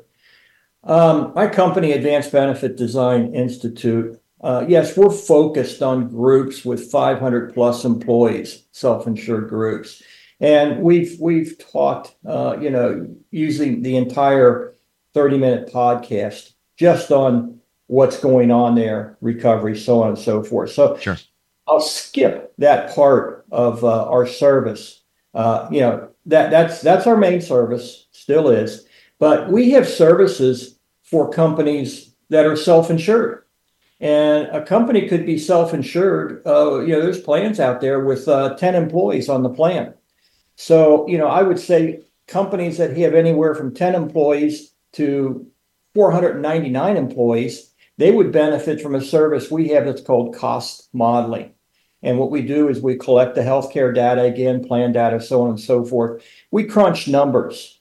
Um, 0.89 1.33
my 1.35 1.47
company, 1.47 1.93
Advanced 1.93 2.33
Benefit 2.33 2.77
Design 2.77 3.35
Institute, 3.35 4.19
uh, 4.41 4.65
yes, 4.67 4.97
we're 4.97 5.11
focused 5.11 5.83
on 5.83 6.09
groups 6.09 6.65
with 6.65 6.91
500 6.91 7.53
plus 7.53 7.85
employees, 7.85 8.65
self-insured 8.73 9.51
groups, 9.51 10.03
and 10.41 10.81
we've 10.81 11.21
we've 11.21 11.59
talked, 11.59 12.15
uh, 12.25 12.57
you 12.59 12.71
know, 12.71 13.07
using 13.31 13.83
the 13.83 13.97
entire 13.97 14.75
30-minute 15.15 15.71
podcast 15.71 16.53
just 16.79 17.11
on 17.11 17.61
what's 17.89 18.19
going 18.19 18.51
on 18.51 18.75
there, 18.75 19.19
recovery, 19.21 19.77
so 19.77 20.03
on 20.03 20.11
and 20.11 20.19
so 20.19 20.43
forth. 20.43 20.71
So, 20.71 20.97
sure. 20.97 21.19
I'll 21.67 21.81
skip 21.81 22.55
that 22.57 22.95
part 22.95 23.45
of 23.51 23.85
uh, 23.85 24.09
our 24.09 24.27
service. 24.27 25.03
Uh, 25.35 25.69
you 25.71 25.81
know 25.81 26.09
that 26.25 26.51
that's 26.51 26.81
that's 26.81 27.07
our 27.07 27.17
main 27.19 27.43
service, 27.43 28.07
still 28.13 28.49
is, 28.49 28.87
but 29.19 29.51
we 29.51 29.71
have 29.73 29.87
services 29.87 30.78
for 31.11 31.31
companies 31.31 32.15
that 32.29 32.47
are 32.47 32.57
self-insured. 32.57 33.45
And 34.01 34.47
a 34.49 34.65
company 34.65 35.09
could 35.09 35.27
be 35.27 35.39
self-insured. 35.39 36.43
Uh, 36.47 36.81
you 36.81 36.89
know, 36.89 37.01
there's 37.01 37.21
plans 37.21 37.59
out 37.59 37.81
there 37.81 38.05
with 38.05 38.29
uh, 38.29 38.55
10 38.55 38.75
employees 38.75 39.29
on 39.29 39.43
the 39.43 39.51
plan. 39.51 39.95
So, 40.57 41.09
you 41.09 41.19
know, 41.19 41.27
I 41.27 41.43
would 41.43 41.59
say 41.59 42.03
companies 42.27 42.79
that 42.79 42.97
have 42.97 43.15
anywhere 43.15 43.55
from 43.55 43.75
10 43.75 43.95
employees 43.95 44.73
to 44.93 45.47
499 45.95 46.97
employees, 46.97 47.73
they 47.97 48.13
would 48.13 48.31
benefit 48.31 48.81
from 48.81 48.95
a 48.95 49.01
service 49.01 49.51
we 49.51 49.69
have 49.69 49.87
that's 49.87 50.03
called 50.03 50.35
cost 50.35 50.89
modeling. 50.93 51.55
And 52.03 52.19
what 52.19 52.31
we 52.31 52.43
do 52.43 52.69
is 52.69 52.81
we 52.81 52.97
collect 52.97 53.35
the 53.35 53.41
healthcare 53.41 53.93
data 53.93 54.23
again, 54.23 54.65
plan 54.65 54.93
data, 54.93 55.21
so 55.21 55.43
on 55.43 55.51
and 55.51 55.61
so 55.61 55.85
forth. 55.85 56.23
We 56.53 56.65
crunch 56.65 57.09
numbers. 57.09 57.78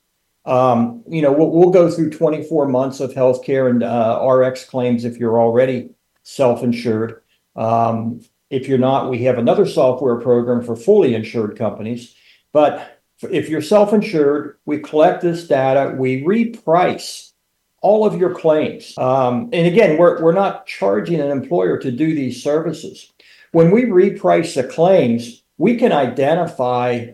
Um, 0.48 1.04
you 1.10 1.22
know, 1.22 1.32
we'll, 1.34 1.52
we'll, 1.52 1.72
go 1.72 1.92
through 1.92 2.12
24 2.12 2.70
months 2.70 3.02
of 3.02 3.12
healthcare 3.12 3.70
and 3.70 3.84
uh, 3.84 4.26
RX 4.26 4.64
claims 4.64 5.04
if 5.04 5.18
you're 5.18 5.42
already 5.42 5.90
self-insured. 6.24 7.22
Um, 7.58 8.22
if 8.50 8.68
you're 8.68 8.78
not, 8.78 9.10
we 9.10 9.24
have 9.24 9.38
another 9.38 9.66
software 9.66 10.16
program 10.22 10.64
for 10.64 10.78
fully 10.78 11.16
insured 11.16 11.58
companies. 11.58 12.16
But 12.54 13.02
if 13.30 13.50
you're 13.50 13.62
self-insured, 13.62 14.58
we 14.66 14.80
collect 14.80 15.22
this 15.22 15.48
data, 15.48 15.94
we 15.98 16.24
reprice 16.24 17.34
all 17.82 18.06
of 18.06 18.18
your 18.18 18.34
claims. 18.34 18.98
Um, 18.98 19.50
and 19.52 19.68
again, 19.68 19.98
we're, 19.98 20.22
we're 20.22 20.32
not 20.32 20.66
charging 20.66 21.20
an 21.20 21.30
employer 21.30 21.78
to 21.80 21.92
do 21.92 22.16
these 22.16 22.42
services. 22.42 23.12
When 23.52 23.70
we 23.72 23.84
reprice 23.84 24.56
the 24.56 24.64
claims, 24.64 25.44
we 25.58 25.76
can 25.76 25.92
identify 25.92 27.08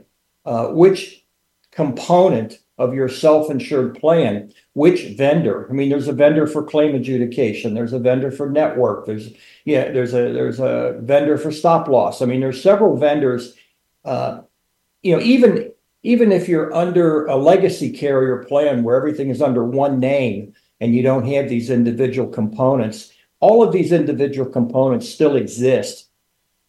uh, 0.46 0.68
which 0.68 1.26
component 1.72 2.60
of 2.78 2.94
your 2.94 3.08
self-insured 3.08 4.00
plan, 4.00 4.52
which 4.74 5.16
vendor. 5.16 5.68
I 5.70 5.74
mean, 5.74 5.90
there's 5.90 6.08
a 6.08 6.14
vendor 6.14 6.48
for 6.48 6.64
claim 6.64 6.96
adjudication. 6.96 7.74
There's 7.74 7.94
a 7.94 8.00
vendor 8.00 8.32
for 8.32 8.50
network. 8.50 9.06
There's 9.06 9.32
yeah, 9.66 9.92
there's 9.92 10.14
a 10.14 10.34
there's 10.34 10.60
a 10.60 10.98
vendor 11.02 11.38
for 11.38 11.52
stop 11.52 11.88
loss. 11.88 12.22
I 12.22 12.26
mean, 12.26 12.40
there's 12.40 12.62
several 12.62 12.98
vendors. 12.98 13.54
Uh, 14.04 14.42
you 15.04 15.16
know, 15.16 15.22
even 15.22 15.72
even 16.02 16.32
if 16.32 16.50
you're 16.50 16.74
under 16.74 17.26
a 17.28 17.36
legacy 17.36 17.92
carrier 17.92 18.44
plan 18.44 18.84
where 18.84 18.98
everything 18.98 19.30
is 19.30 19.42
under 19.42 19.64
one 19.64 20.00
name 20.00 20.54
and 20.82 20.94
you 20.94 21.02
don't 21.02 21.26
have 21.28 21.48
these 21.48 21.70
individual 21.70 22.28
components, 22.28 23.14
all 23.40 23.64
of 23.64 23.72
these 23.72 23.92
individual 23.92 24.50
components 24.50 25.08
still 25.08 25.36
exist 25.36 26.10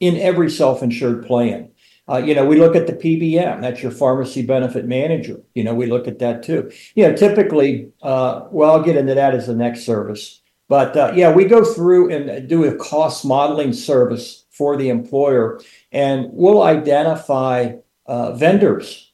in 0.00 0.16
every 0.18 0.50
self-insured 0.50 1.26
plan. 1.26 1.70
Uh, 2.06 2.18
you 2.18 2.34
know, 2.34 2.44
we 2.44 2.58
look 2.58 2.76
at 2.76 2.86
the 2.86 2.92
PBM, 2.92 3.62
that's 3.62 3.82
your 3.82 3.90
pharmacy 3.90 4.42
benefit 4.42 4.84
manager. 4.84 5.40
You 5.54 5.64
know, 5.64 5.74
we 5.74 5.86
look 5.86 6.06
at 6.06 6.18
that 6.18 6.42
too. 6.42 6.70
You 6.94 7.08
know, 7.08 7.16
typically, 7.16 7.92
uh, 8.02 8.42
well, 8.50 8.72
I'll 8.72 8.82
get 8.82 8.96
into 8.96 9.14
that 9.14 9.34
as 9.34 9.46
the 9.46 9.54
next 9.54 9.84
service. 9.84 10.42
But 10.68 10.96
uh, 10.96 11.12
yeah, 11.14 11.32
we 11.32 11.44
go 11.44 11.64
through 11.64 12.10
and 12.10 12.48
do 12.48 12.64
a 12.64 12.76
cost 12.76 13.24
modeling 13.24 13.72
service 13.72 14.44
for 14.50 14.76
the 14.76 14.88
employer, 14.88 15.60
and 15.92 16.28
we'll 16.30 16.62
identify 16.62 17.72
uh, 18.06 18.32
vendors 18.34 19.12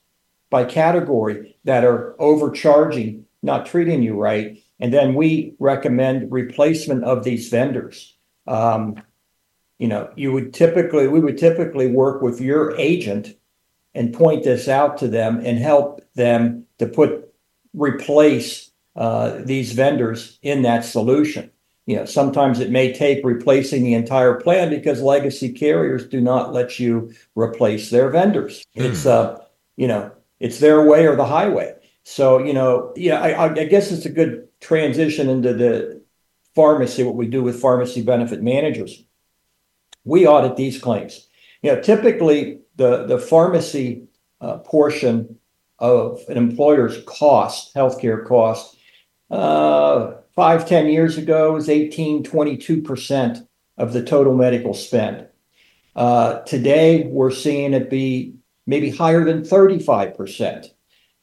by 0.51 0.65
category 0.65 1.57
that 1.65 1.85
are 1.85 2.21
overcharging, 2.21 3.25
not 3.43 3.67
treating 3.67 4.03
you 4.03 4.15
right. 4.15 4.63
And 4.81 4.93
then 4.93 5.15
we 5.15 5.55
recommend 5.59 6.33
replacement 6.33 7.05
of 7.05 7.25
these 7.25 7.49
vendors. 7.49 8.17
Um, 8.47 9.03
you 9.81 9.89
know, 9.89 10.13
you 10.15 10.31
would 10.31 10.53
typically, 10.53 11.09
we 11.09 11.21
would 11.21 11.39
typically 11.39 11.87
work 11.87 12.21
with 12.21 12.39
your 12.39 12.77
agent 12.77 13.35
and 13.95 14.13
point 14.13 14.45
this 14.45 14.69
out 14.69 14.99
to 14.99 15.09
them 15.09 15.41
and 15.43 15.59
help 15.59 16.03
them 16.15 16.67
to 16.79 16.87
put, 16.87 17.33
replace 17.73 18.71
uh, 18.95 19.39
these 19.41 19.73
vendors 19.73 20.39
in 20.43 20.63
that 20.63 20.85
solution. 20.85 21.51
You 21.87 21.97
know, 21.97 22.05
sometimes 22.05 22.61
it 22.61 22.71
may 22.71 22.93
take 22.93 23.25
replacing 23.25 23.83
the 23.83 23.95
entire 23.95 24.35
plan 24.35 24.69
because 24.69 25.01
legacy 25.01 25.51
carriers 25.51 26.07
do 26.07 26.21
not 26.21 26.53
let 26.53 26.79
you 26.79 27.15
replace 27.35 27.89
their 27.89 28.11
vendors. 28.11 28.63
Mm. 28.77 28.85
It's, 28.85 29.07
uh, 29.07 29.43
you 29.77 29.89
know, 29.89 30.13
it's 30.41 30.61
their 30.61 30.85
way 30.85 31.07
or 31.07 31.17
the 31.17 31.25
highway. 31.25 31.75
So, 32.03 32.39
you 32.39 32.53
know, 32.53 32.93
yeah, 32.97 33.19
I, 33.19 33.51
I 33.51 33.65
guess 33.65 33.91
it's 33.93 34.05
a 34.05 34.11
good 34.11 34.47
transition 34.61 35.31
into 35.31 35.55
the 35.55 36.03
pharmacy, 36.55 37.03
what 37.03 37.15
we 37.15 37.29
do 37.29 37.43
with 37.43 37.63
pharmacy 37.63 38.03
benefit 38.03 38.43
managers 38.43 39.05
we 40.05 40.27
audit 40.27 40.57
these 40.57 40.81
claims. 40.81 41.29
You 41.63 41.75
know, 41.75 41.81
typically 41.81 42.61
the, 42.77 43.07
the 43.07 43.19
pharmacy 43.19 44.09
uh, 44.41 44.59
portion 44.59 45.39
of 45.79 46.21
an 46.29 46.37
employer's 46.37 47.03
cost, 47.05 47.75
healthcare 47.75 48.27
cost, 48.27 48.77
uh, 49.31 50.13
five, 50.35 50.67
10 50.67 50.89
years 50.89 51.17
ago 51.19 51.53
was 51.53 51.69
18, 51.69 52.25
22% 52.25 53.47
of 53.79 53.93
the 53.93 54.03
total 54.03 54.35
medical 54.35 54.75
spend. 54.75 55.27
Uh, 55.97 56.41
today, 56.41 57.05
we're 57.05 57.31
seeing 57.31 57.75
it 57.75 57.91
be 57.91 58.35
maybe 58.67 58.91
higher 58.91 59.25
than 59.25 59.43
35%. 59.43 60.69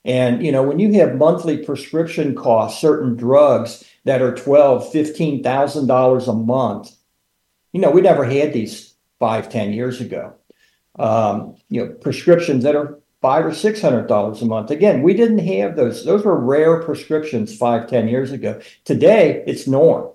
And, 0.06 0.46
you 0.46 0.52
know, 0.52 0.64
when 0.64 0.80
you 0.80 0.94
have 0.94 1.16
monthly 1.16 1.58
prescription 1.58 2.34
costs, 2.34 2.80
certain 2.80 3.16
drugs 3.16 3.84
that 4.06 4.22
are 4.22 4.34
twelve, 4.34 4.90
fifteen 4.90 5.44
thousand 5.44 5.88
dollars 5.88 6.30
a 6.30 6.34
month, 6.34 6.97
you 7.72 7.82
know, 7.82 7.92
we 7.92 8.02
never 8.02 8.24
had 8.24 8.54
these 8.54 8.96
five, 9.20 9.50
ten 9.50 9.74
years 9.74 10.02
ago. 10.02 10.34
Um, 11.00 11.56
you 11.70 11.86
know, 11.86 11.94
prescriptions 11.94 12.64
that 12.64 12.76
are 12.76 13.00
five 13.22 13.46
or 13.46 13.54
six 13.54 13.82
hundred 13.82 14.08
dollars 14.08 14.42
a 14.42 14.46
month. 14.46 14.72
Again, 14.72 15.02
we 15.02 15.14
didn't 15.14 15.40
have 15.40 15.76
those. 15.76 16.06
Those 16.06 16.24
were 16.24 16.40
rare 16.40 16.82
prescriptions 16.84 17.56
five, 17.56 17.88
ten 17.88 18.08
years 18.08 18.32
ago. 18.32 18.60
Today, 18.86 19.44
it's 19.46 19.68
norm. 19.68 20.12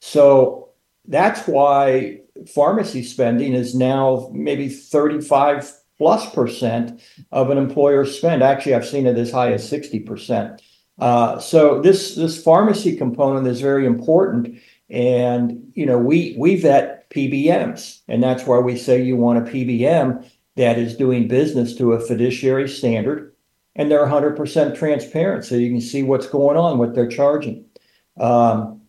So 0.00 0.70
that's 1.06 1.46
why 1.46 2.20
pharmacy 2.54 3.02
spending 3.02 3.54
is 3.54 3.74
now 3.74 4.30
maybe 4.32 4.68
35 4.68 5.72
plus 5.98 6.34
percent 6.34 7.00
of 7.32 7.50
an 7.50 7.58
employer's 7.58 8.16
spend. 8.16 8.42
Actually, 8.42 8.74
I've 8.74 8.86
seen 8.86 9.06
it 9.06 9.16
as 9.16 9.30
high 9.30 9.52
as 9.52 9.68
60 9.68 10.00
percent. 10.00 10.62
Uh, 10.98 11.38
so 11.38 11.80
this 11.80 12.14
this 12.14 12.42
pharmacy 12.42 12.96
component 12.96 13.46
is 13.46 13.60
very 13.60 13.86
important. 13.86 14.58
And 14.88 15.72
you 15.74 15.86
know, 15.86 15.98
we 15.98 16.36
we 16.38 16.56
vet 16.56 17.10
PBMs, 17.10 18.00
and 18.08 18.22
that's 18.22 18.44
why 18.44 18.58
we 18.58 18.76
say 18.76 19.02
you 19.02 19.16
want 19.16 19.38
a 19.38 19.50
PBM 19.50 20.28
that 20.56 20.78
is 20.78 20.96
doing 20.96 21.28
business 21.28 21.74
to 21.76 21.92
a 21.92 22.00
fiduciary 22.00 22.68
standard, 22.68 23.34
and 23.74 23.90
they're 23.90 24.06
100% 24.06 24.76
transparent, 24.76 25.44
so 25.44 25.54
you 25.54 25.70
can 25.70 25.80
see 25.80 26.02
what's 26.02 26.26
going 26.26 26.56
on, 26.56 26.78
what 26.78 26.94
they're 26.94 27.08
charging. 27.08 27.66
Um, 28.18 28.80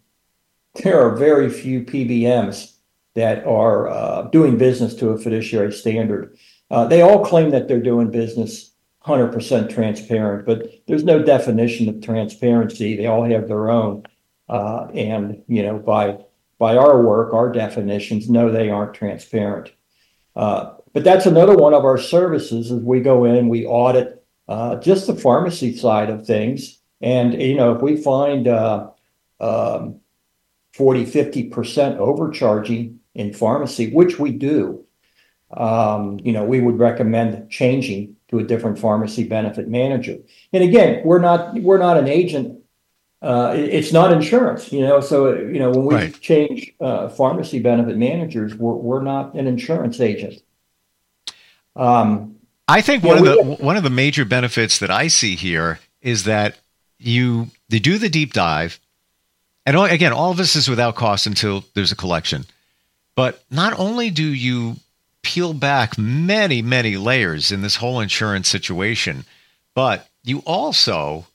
there 0.84 1.02
are 1.02 1.16
very 1.16 1.50
few 1.50 1.82
PBMs 1.82 2.74
that 3.16 3.46
are 3.46 3.90
uh, 3.90 4.22
doing 4.30 4.58
business 4.58 4.94
to 4.96 5.10
a 5.10 5.18
fiduciary 5.18 5.74
standard. 5.74 6.38
Uh, 6.70 6.86
they 6.86 7.02
all 7.02 7.26
claim 7.26 7.50
that 7.52 7.68
they're 7.68 7.82
doing 7.82 8.12
business 8.12 8.72
100% 9.06 9.70
transparent, 9.74 10.46
but 10.46 10.68
there's 10.88 11.04
no 11.04 11.24
definition 11.24 11.90
of 11.90 12.02
transparency. 12.02 12.96
They 12.96 13.08
all 13.08 13.24
have 13.24 13.48
their 13.48 13.70
own. 13.70 14.04
Uh, 14.50 14.88
and, 14.94 15.44
you 15.48 15.64
know, 15.64 15.78
by 15.78 16.18
by 16.60 16.76
our 16.76 17.02
work, 17.04 17.34
our 17.34 17.52
definitions, 17.52 18.30
no, 18.30 18.52
they 18.52 18.70
aren't 18.70 18.96
transparent. 18.96 19.72
Uh, 20.36 20.74
but 20.94 21.04
that's 21.04 21.28
another 21.28 21.56
one 21.56 21.74
of 21.74 21.86
our 21.86 21.98
services 21.98 22.72
is 22.72 22.82
we 22.82 23.00
go 23.00 23.26
in, 23.26 23.50
we 23.50 23.66
audit 23.66 24.26
uh, 24.48 24.78
just 24.78 25.06
the 25.06 25.16
pharmacy 25.16 25.76
side 25.76 26.10
of 26.10 26.26
things. 26.26 26.80
And, 27.02 27.40
you 27.40 27.56
know, 27.56 27.76
if 27.76 27.82
we 27.82 27.98
find 27.98 28.48
uh, 28.48 28.90
um, 29.40 30.00
40, 30.74 31.06
50% 31.06 31.98
overcharging 31.98 33.00
in 33.14 33.34
pharmacy, 33.34 33.92
which 33.92 34.18
we 34.18 34.32
do, 34.32 34.86
um, 35.52 36.20
you 36.24 36.32
know, 36.32 36.44
we 36.44 36.60
would 36.60 36.80
recommend 36.80 37.50
changing 37.50 38.16
to 38.30 38.40
a 38.40 38.44
different 38.44 38.80
pharmacy 38.80 39.24
benefit 39.24 39.68
manager. 39.68 40.18
And 40.52 40.64
again, 40.64 41.02
we're 41.06 41.20
not 41.20 41.54
we're 41.56 41.78
not 41.78 41.98
an 41.98 42.08
agent. 42.08 42.57
Uh, 43.22 43.54
it, 43.56 43.70
it's 43.74 43.92
not 43.92 44.12
insurance, 44.12 44.72
you 44.72 44.82
know. 44.82 45.02
So 45.02 45.34
you 45.34 45.60
know, 45.60 45.72
when 45.72 45.86
we 45.86 45.96
right. 45.96 46.22
change 46.22 46.74
uh, 46.80 47.10
pharmacy 47.10 47.60
benefit 47.60 47.98
managers, 47.98 48.56
we're 48.56 48.74
we're 48.74 49.02
not 49.02 49.34
an 49.34 49.48
insurance 49.48 50.00
agent. 50.00 50.42
Um, 51.76 52.36
I 52.68 52.82
think 52.82 53.04
one 53.04 53.24
know, 53.24 53.40
of 53.40 53.58
the 53.58 53.64
one 53.64 53.78
of 53.78 53.84
the 53.84 53.90
major 53.90 54.26
benefits 54.26 54.80
that 54.80 54.92
I 54.92 55.08
see 55.08 55.36
here 55.36 55.80
is 56.02 56.26
that 56.26 56.58
you 57.00 57.48
they 57.70 57.80
do 57.80 57.98
the 57.98 58.10
deep 58.10 58.34
dive, 58.34 58.80
and 59.66 59.78
again, 59.78 60.14
all 60.14 60.32
of 60.32 60.38
this 60.38 60.56
is 60.56 60.70
without 60.70 60.96
cost 60.96 61.26
until 61.26 61.66
there's 61.74 61.92
a 61.92 61.96
collection. 61.96 62.46
But 63.16 63.44
not 63.50 63.78
only 63.80 64.12
do 64.12 64.24
you 64.24 64.76
peel 65.28 65.54
back 65.54 65.98
many, 65.98 66.62
many 66.62 66.96
layers 66.96 67.52
in 67.52 67.62
this 67.62 67.76
whole 67.76 68.00
insurance 68.00 68.48
situation. 68.48 69.26
But 69.76 70.08
you 70.24 70.40
also 70.46 71.27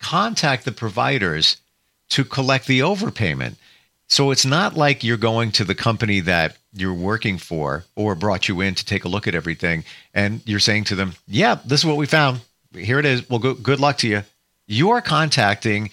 contact 0.00 0.64
the 0.64 0.72
providers 0.72 1.56
to 2.10 2.24
collect 2.24 2.66
the 2.66 2.80
overpayment. 2.80 3.56
So 4.08 4.32
it's 4.32 4.44
not 4.44 4.76
like 4.76 5.04
you're 5.04 5.16
going 5.16 5.52
to 5.52 5.64
the 5.64 5.74
company 5.74 6.20
that 6.20 6.56
you're 6.72 6.94
working 6.94 7.38
for 7.38 7.84
or 7.94 8.14
brought 8.14 8.48
you 8.48 8.60
in 8.60 8.74
to 8.74 8.84
take 8.84 9.04
a 9.04 9.08
look 9.08 9.28
at 9.28 9.34
everything 9.34 9.84
and 10.12 10.40
you're 10.44 10.58
saying 10.58 10.84
to 10.84 10.96
them, 10.96 11.14
"Yeah, 11.28 11.58
this 11.64 11.80
is 11.80 11.86
what 11.86 11.96
we 11.96 12.06
found. 12.06 12.40
Here 12.74 12.98
it 12.98 13.06
is. 13.06 13.28
Well, 13.28 13.38
go, 13.38 13.54
good 13.54 13.78
luck 13.78 13.98
to 13.98 14.08
you." 14.08 14.24
You're 14.66 15.00
contacting 15.00 15.90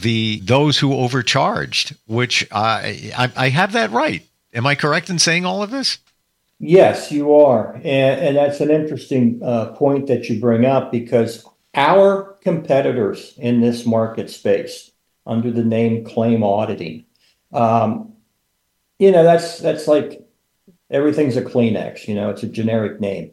the 0.00 0.40
those 0.44 0.78
who 0.78 0.94
overcharged, 0.94 1.94
which 2.06 2.46
I, 2.50 3.12
I 3.16 3.32
I 3.36 3.48
have 3.50 3.72
that 3.72 3.90
right. 3.90 4.24
Am 4.54 4.66
I 4.66 4.74
correct 4.74 5.10
in 5.10 5.18
saying 5.18 5.44
all 5.44 5.62
of 5.62 5.70
this? 5.70 5.98
Yes, 6.60 7.12
you 7.12 7.34
are. 7.34 7.74
And, 7.76 8.20
and 8.20 8.36
that's 8.36 8.60
an 8.60 8.70
interesting 8.70 9.40
uh, 9.42 9.72
point 9.72 10.06
that 10.08 10.28
you 10.28 10.40
bring 10.40 10.64
up 10.64 10.90
because 10.90 11.44
our 11.78 12.36
competitors 12.42 13.34
in 13.38 13.60
this 13.60 13.86
market 13.86 14.30
space 14.30 14.90
under 15.24 15.52
the 15.52 15.64
name 15.64 16.04
claim 16.04 16.42
auditing, 16.42 17.06
um, 17.52 18.14
you 18.98 19.12
know, 19.12 19.22
that's 19.22 19.60
that's 19.60 19.86
like 19.86 20.26
everything's 20.90 21.36
a 21.36 21.42
Kleenex, 21.42 22.08
you 22.08 22.16
know, 22.16 22.30
it's 22.30 22.42
a 22.42 22.48
generic 22.48 23.00
name. 23.00 23.30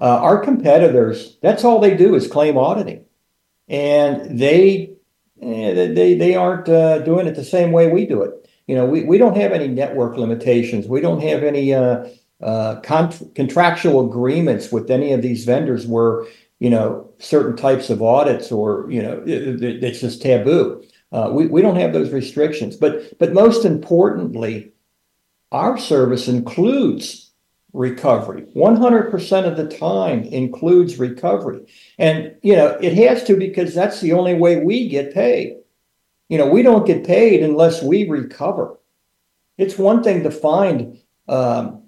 Uh, 0.00 0.18
our 0.20 0.38
competitors, 0.40 1.38
that's 1.42 1.64
all 1.64 1.78
they 1.78 1.96
do 1.96 2.16
is 2.16 2.26
claim 2.26 2.58
auditing. 2.58 3.04
And 3.68 4.38
they 4.38 4.94
eh, 5.40 5.92
they 5.92 6.14
they 6.14 6.34
aren't 6.34 6.68
uh, 6.68 6.98
doing 7.00 7.26
it 7.26 7.36
the 7.36 7.44
same 7.44 7.70
way 7.70 7.90
we 7.90 8.04
do 8.04 8.22
it. 8.22 8.48
You 8.66 8.74
know, 8.74 8.84
we, 8.84 9.04
we 9.04 9.16
don't 9.16 9.36
have 9.36 9.52
any 9.52 9.68
network 9.68 10.16
limitations. 10.16 10.88
We 10.88 11.00
don't 11.00 11.22
have 11.22 11.44
any 11.44 11.72
uh, 11.72 12.08
contractual 12.80 14.06
agreements 14.08 14.72
with 14.72 14.90
any 14.90 15.12
of 15.12 15.22
these 15.22 15.44
vendors 15.44 15.86
where 15.86 16.24
you 16.58 16.70
know 16.70 17.05
certain 17.18 17.56
types 17.56 17.90
of 17.90 18.02
audits 18.02 18.52
or 18.52 18.86
you 18.90 19.02
know 19.02 19.22
it, 19.26 19.62
it, 19.62 19.84
it's 19.84 20.00
just 20.00 20.22
taboo. 20.22 20.82
Uh, 21.12 21.30
we 21.32 21.46
we 21.46 21.62
don't 21.62 21.76
have 21.76 21.92
those 21.92 22.10
restrictions, 22.10 22.76
but 22.76 23.18
but 23.18 23.32
most 23.32 23.64
importantly, 23.64 24.72
our 25.52 25.78
service 25.78 26.28
includes 26.28 27.26
recovery. 27.76 28.42
100% 28.56 29.44
of 29.46 29.56
the 29.56 29.68
time 29.68 30.22
includes 30.24 30.98
recovery. 30.98 31.60
And, 31.98 32.34
you 32.42 32.56
know, 32.56 32.68
it 32.80 32.94
has 32.94 33.22
to 33.24 33.36
because 33.36 33.74
that's 33.74 34.00
the 34.00 34.14
only 34.14 34.34
way 34.34 34.60
we 34.60 34.88
get 34.88 35.12
paid. 35.12 35.58
You 36.28 36.38
know, 36.38 36.48
we 36.48 36.62
don't 36.62 36.86
get 36.86 37.06
paid 37.06 37.42
unless 37.42 37.82
we 37.82 38.08
recover. 38.08 38.78
It's 39.58 39.78
one 39.78 40.02
thing 40.02 40.22
to 40.22 40.30
find 40.30 40.98
um, 41.28 41.82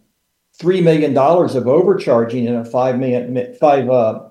three 0.58 0.80
million 0.80 1.14
dollars 1.14 1.54
of 1.54 1.66
overcharging 1.66 2.44
in 2.44 2.54
a 2.54 2.64
five 2.64 2.98
million 2.98 3.54
five 3.60 3.88
uh, 3.88 4.28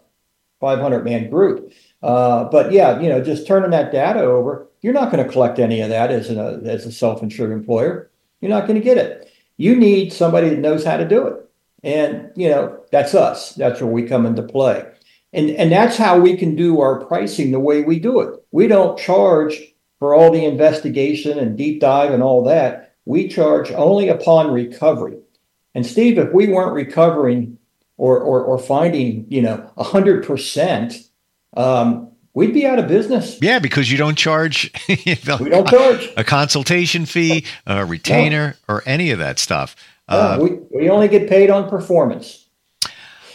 five 0.60 0.80
hundred 0.80 1.04
man 1.04 1.30
group. 1.30 1.72
Uh, 2.04 2.46
but 2.46 2.72
yeah, 2.72 3.00
you 3.00 3.10
know, 3.10 3.22
just 3.22 3.48
turning 3.48 3.72
that 3.72 3.91
data 3.91 4.22
over, 4.22 4.67
you're 4.82 4.93
not 4.93 5.12
going 5.12 5.24
to 5.24 5.32
collect 5.32 5.60
any 5.60 5.82
of 5.82 5.89
that 5.89 6.12
as 6.12 6.30
a 6.30 6.62
as 6.65 6.86
a 6.86 6.91
self 6.91 7.24
insured 7.24 7.52
employer. 7.52 8.10
You're 8.41 8.52
not 8.52 8.67
going 8.67 8.80
to 8.80 8.84
get 8.84 8.98
it. 8.98 9.32
You 9.58 9.76
need 9.76 10.13
somebody 10.13 10.50
that 10.50 10.60
knows 10.60 10.84
how 10.84 10.98
to 10.98 11.08
do 11.08 11.28
it, 11.28 11.50
and 11.84 12.32
you 12.36 12.50
know 12.50 12.84
that's 12.91 13.15
us. 13.15 13.54
That's 13.54 13.82
where 13.82 13.91
we 13.91 14.04
come 14.04 14.26
into 14.26 14.43
play, 14.43 14.86
and 15.34 15.50
and 15.52 15.72
that's 15.72 15.98
how 15.98 16.20
we 16.20 16.38
can 16.38 16.56
do 16.56 16.80
our 16.82 17.04
pricing 17.06 17.52
the 17.52 17.60
way 17.60 17.82
we 17.82 18.00
do 18.00 18.20
it. 18.22 18.39
We 18.52 18.67
don't 18.67 19.00
charge 19.00 19.60
for 20.00 20.13
all 20.13 20.32
the 20.32 20.46
investigation 20.46 21.39
and 21.39 21.58
deep 21.58 21.82
dive 21.82 22.13
and 22.13 22.22
all 22.22 22.43
that. 22.43 22.96
We 23.06 23.28
charge 23.28 23.72
only 23.72 24.10
upon 24.10 24.52
recovery. 24.52 25.17
And 25.74 25.86
Steve, 25.86 26.17
if 26.17 26.34
we 26.34 26.48
weren't 26.48 26.74
recovering 26.74 27.57
or 27.97 28.19
or, 28.19 28.41
or 28.41 28.57
finding, 28.57 29.25
you 29.29 29.41
know, 29.41 29.69
a 29.77 29.83
hundred 29.83 30.25
percent, 30.25 30.95
um, 31.55 32.12
we'd 32.33 32.53
be 32.53 32.65
out 32.65 32.79
of 32.79 32.88
business. 32.88 33.38
Yeah, 33.41 33.60
because 33.60 33.91
you 33.91 33.97
don't 33.97 34.17
charge. 34.17 34.71
we 34.88 35.15
don't 35.15 35.67
charge 35.67 36.10
a 36.15 36.23
consultation 36.23 37.05
fee, 37.05 37.45
a 37.65 37.86
retainer, 37.86 38.55
no. 38.67 38.75
or 38.75 38.83
any 38.86 39.12
of 39.12 39.19
that 39.19 39.39
stuff. 39.39 39.75
No, 40.10 40.17
uh, 40.17 40.39
we 40.41 40.49
we 40.71 40.89
only 40.89 41.07
get 41.07 41.29
paid 41.29 41.49
on 41.49 41.69
performance. 41.69 42.45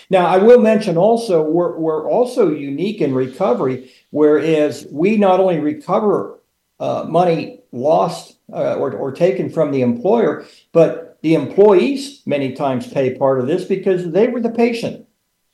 Now, 0.09 0.27
I 0.27 0.37
will 0.39 0.61
mention 0.61 0.97
also 0.97 1.43
we're 1.43 1.77
we're 1.79 2.09
also 2.09 2.51
unique 2.51 3.01
in 3.01 3.15
recovery, 3.15 3.91
whereas 4.11 4.87
we 4.91 5.17
not 5.17 5.41
only 5.41 5.59
recover 5.59 6.39
uh, 6.79 7.07
money 7.09 7.61
lost 7.73 8.37
uh, 8.53 8.75
or, 8.75 8.93
or 8.93 9.13
taken 9.13 9.49
from 9.49 9.71
the 9.71 9.81
employer, 9.81 10.45
but 10.73 11.12
the 11.23 11.35
employees 11.35 12.23
many 12.27 12.53
times 12.53 12.87
pay 12.87 13.15
part 13.15 13.41
of 13.41 13.47
this 13.47 13.65
because 13.65 14.11
they 14.11 14.29
were 14.29 14.41
the 14.41 14.51
patient 14.51 15.07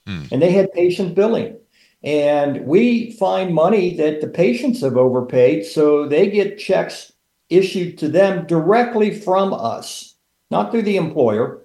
hmm. 0.06 0.24
and 0.32 0.42
they 0.42 0.50
had 0.50 0.72
patient 0.72 1.14
billing. 1.14 1.56
And 2.02 2.66
we 2.66 3.12
find 3.12 3.54
money 3.54 3.96
that 3.96 4.20
the 4.20 4.28
patients 4.28 4.82
have 4.82 4.96
overpaid, 4.96 5.66
so 5.66 6.06
they 6.06 6.30
get 6.30 6.58
checks 6.58 7.12
issued 7.48 7.98
to 7.98 8.08
them 8.08 8.46
directly 8.46 9.18
from 9.18 9.52
us, 9.52 10.14
not 10.50 10.70
through 10.70 10.82
the 10.82 10.96
employer, 10.96 11.62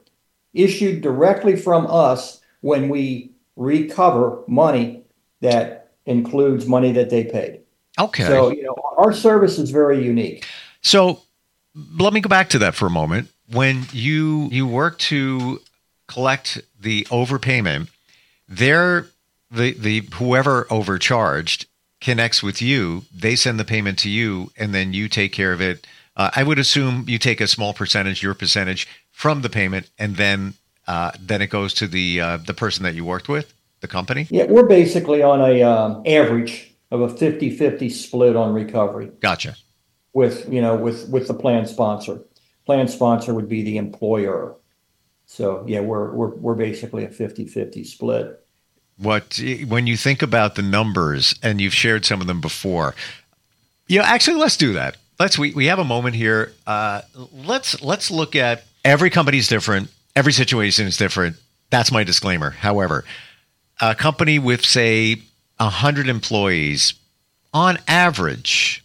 issued 0.53 1.01
directly 1.01 1.55
from 1.55 1.85
us 1.87 2.41
when 2.61 2.89
we 2.89 3.33
recover 3.55 4.43
money 4.47 5.03
that 5.41 5.91
includes 6.05 6.65
money 6.65 6.91
that 6.93 7.09
they 7.09 7.23
paid. 7.23 7.61
Okay. 7.99 8.23
So, 8.23 8.51
you 8.51 8.63
know, 8.63 8.75
our 8.97 9.13
service 9.13 9.59
is 9.59 9.69
very 9.69 10.03
unique. 10.03 10.45
So, 10.81 11.21
let 11.75 12.13
me 12.13 12.21
go 12.21 12.29
back 12.29 12.49
to 12.49 12.59
that 12.59 12.75
for 12.75 12.85
a 12.85 12.91
moment 12.91 13.29
when 13.51 13.85
you 13.91 14.49
you 14.51 14.67
work 14.67 14.97
to 14.97 15.61
collect 16.07 16.61
the 16.79 17.03
overpayment, 17.05 17.89
there 18.47 19.07
the 19.51 19.73
the 19.73 20.07
whoever 20.15 20.67
overcharged 20.69 21.67
connects 22.01 22.43
with 22.43 22.61
you. 22.61 23.03
They 23.13 23.35
send 23.35 23.59
the 23.59 23.65
payment 23.65 23.99
to 23.99 24.09
you, 24.09 24.51
and 24.57 24.73
then 24.73 24.93
you 24.93 25.07
take 25.07 25.31
care 25.31 25.53
of 25.53 25.61
it. 25.61 25.85
Uh, 26.15 26.29
I 26.35 26.43
would 26.43 26.59
assume 26.59 27.05
you 27.07 27.17
take 27.17 27.41
a 27.41 27.47
small 27.47 27.73
percentage, 27.73 28.21
your 28.21 28.33
percentage 28.33 28.87
from 29.11 29.41
the 29.41 29.49
payment, 29.49 29.89
and 29.97 30.15
then 30.15 30.53
uh, 30.87 31.11
then 31.19 31.41
it 31.41 31.47
goes 31.47 31.73
to 31.75 31.87
the 31.87 32.21
uh, 32.21 32.37
the 32.37 32.53
person 32.53 32.83
that 32.83 32.95
you 32.95 33.05
worked 33.05 33.29
with, 33.29 33.53
the 33.81 33.87
company. 33.87 34.27
Yeah, 34.29 34.45
we're 34.45 34.67
basically 34.67 35.21
on 35.21 35.41
a 35.41 35.63
um, 35.63 36.03
average 36.05 36.69
of 36.91 37.01
a 37.01 37.07
50-50 37.07 37.91
split 37.91 38.35
on 38.35 38.53
recovery. 38.53 39.09
Gotcha. 39.19 39.55
With 40.13 40.51
you 40.51 40.61
know 40.61 40.75
with 40.75 41.09
with 41.09 41.27
the 41.27 41.33
plan 41.33 41.65
sponsor 41.65 42.19
plan 42.65 42.87
sponsor 42.87 43.33
would 43.33 43.49
be 43.49 43.63
the 43.63 43.77
employer. 43.77 44.55
So 45.25 45.63
yeah, 45.67 45.81
we're 45.81 46.11
we're 46.13 46.35
we're 46.35 46.55
basically 46.55 47.05
a 47.05 47.09
50-50 47.09 47.85
split. 47.85 48.39
What 48.97 49.39
when 49.67 49.87
you 49.87 49.97
think 49.97 50.21
about 50.21 50.55
the 50.55 50.61
numbers 50.61 51.35
and 51.41 51.59
you've 51.59 51.73
shared 51.73 52.05
some 52.05 52.21
of 52.21 52.27
them 52.27 52.41
before, 52.41 52.95
yeah, 53.87 54.03
actually 54.03 54.37
let's 54.37 54.57
do 54.57 54.73
that. 54.73 54.97
Let's 55.19 55.37
we, 55.37 55.53
we 55.53 55.65
have 55.65 55.79
a 55.79 55.83
moment 55.83 56.15
here. 56.15 56.53
Uh, 56.67 57.01
let's 57.33 57.81
let's 57.81 58.11
look 58.11 58.35
at 58.35 58.63
every 58.85 59.09
company's 59.09 59.47
different, 59.47 59.89
every 60.15 60.33
situation 60.33 60.85
is 60.85 60.97
different. 60.97 61.37
That's 61.69 61.91
my 61.91 62.03
disclaimer. 62.03 62.51
However, 62.51 63.03
a 63.81 63.95
company 63.95 64.37
with 64.39 64.63
say 64.63 65.21
hundred 65.59 66.09
employees, 66.09 66.93
on 67.53 67.77
average, 67.87 68.82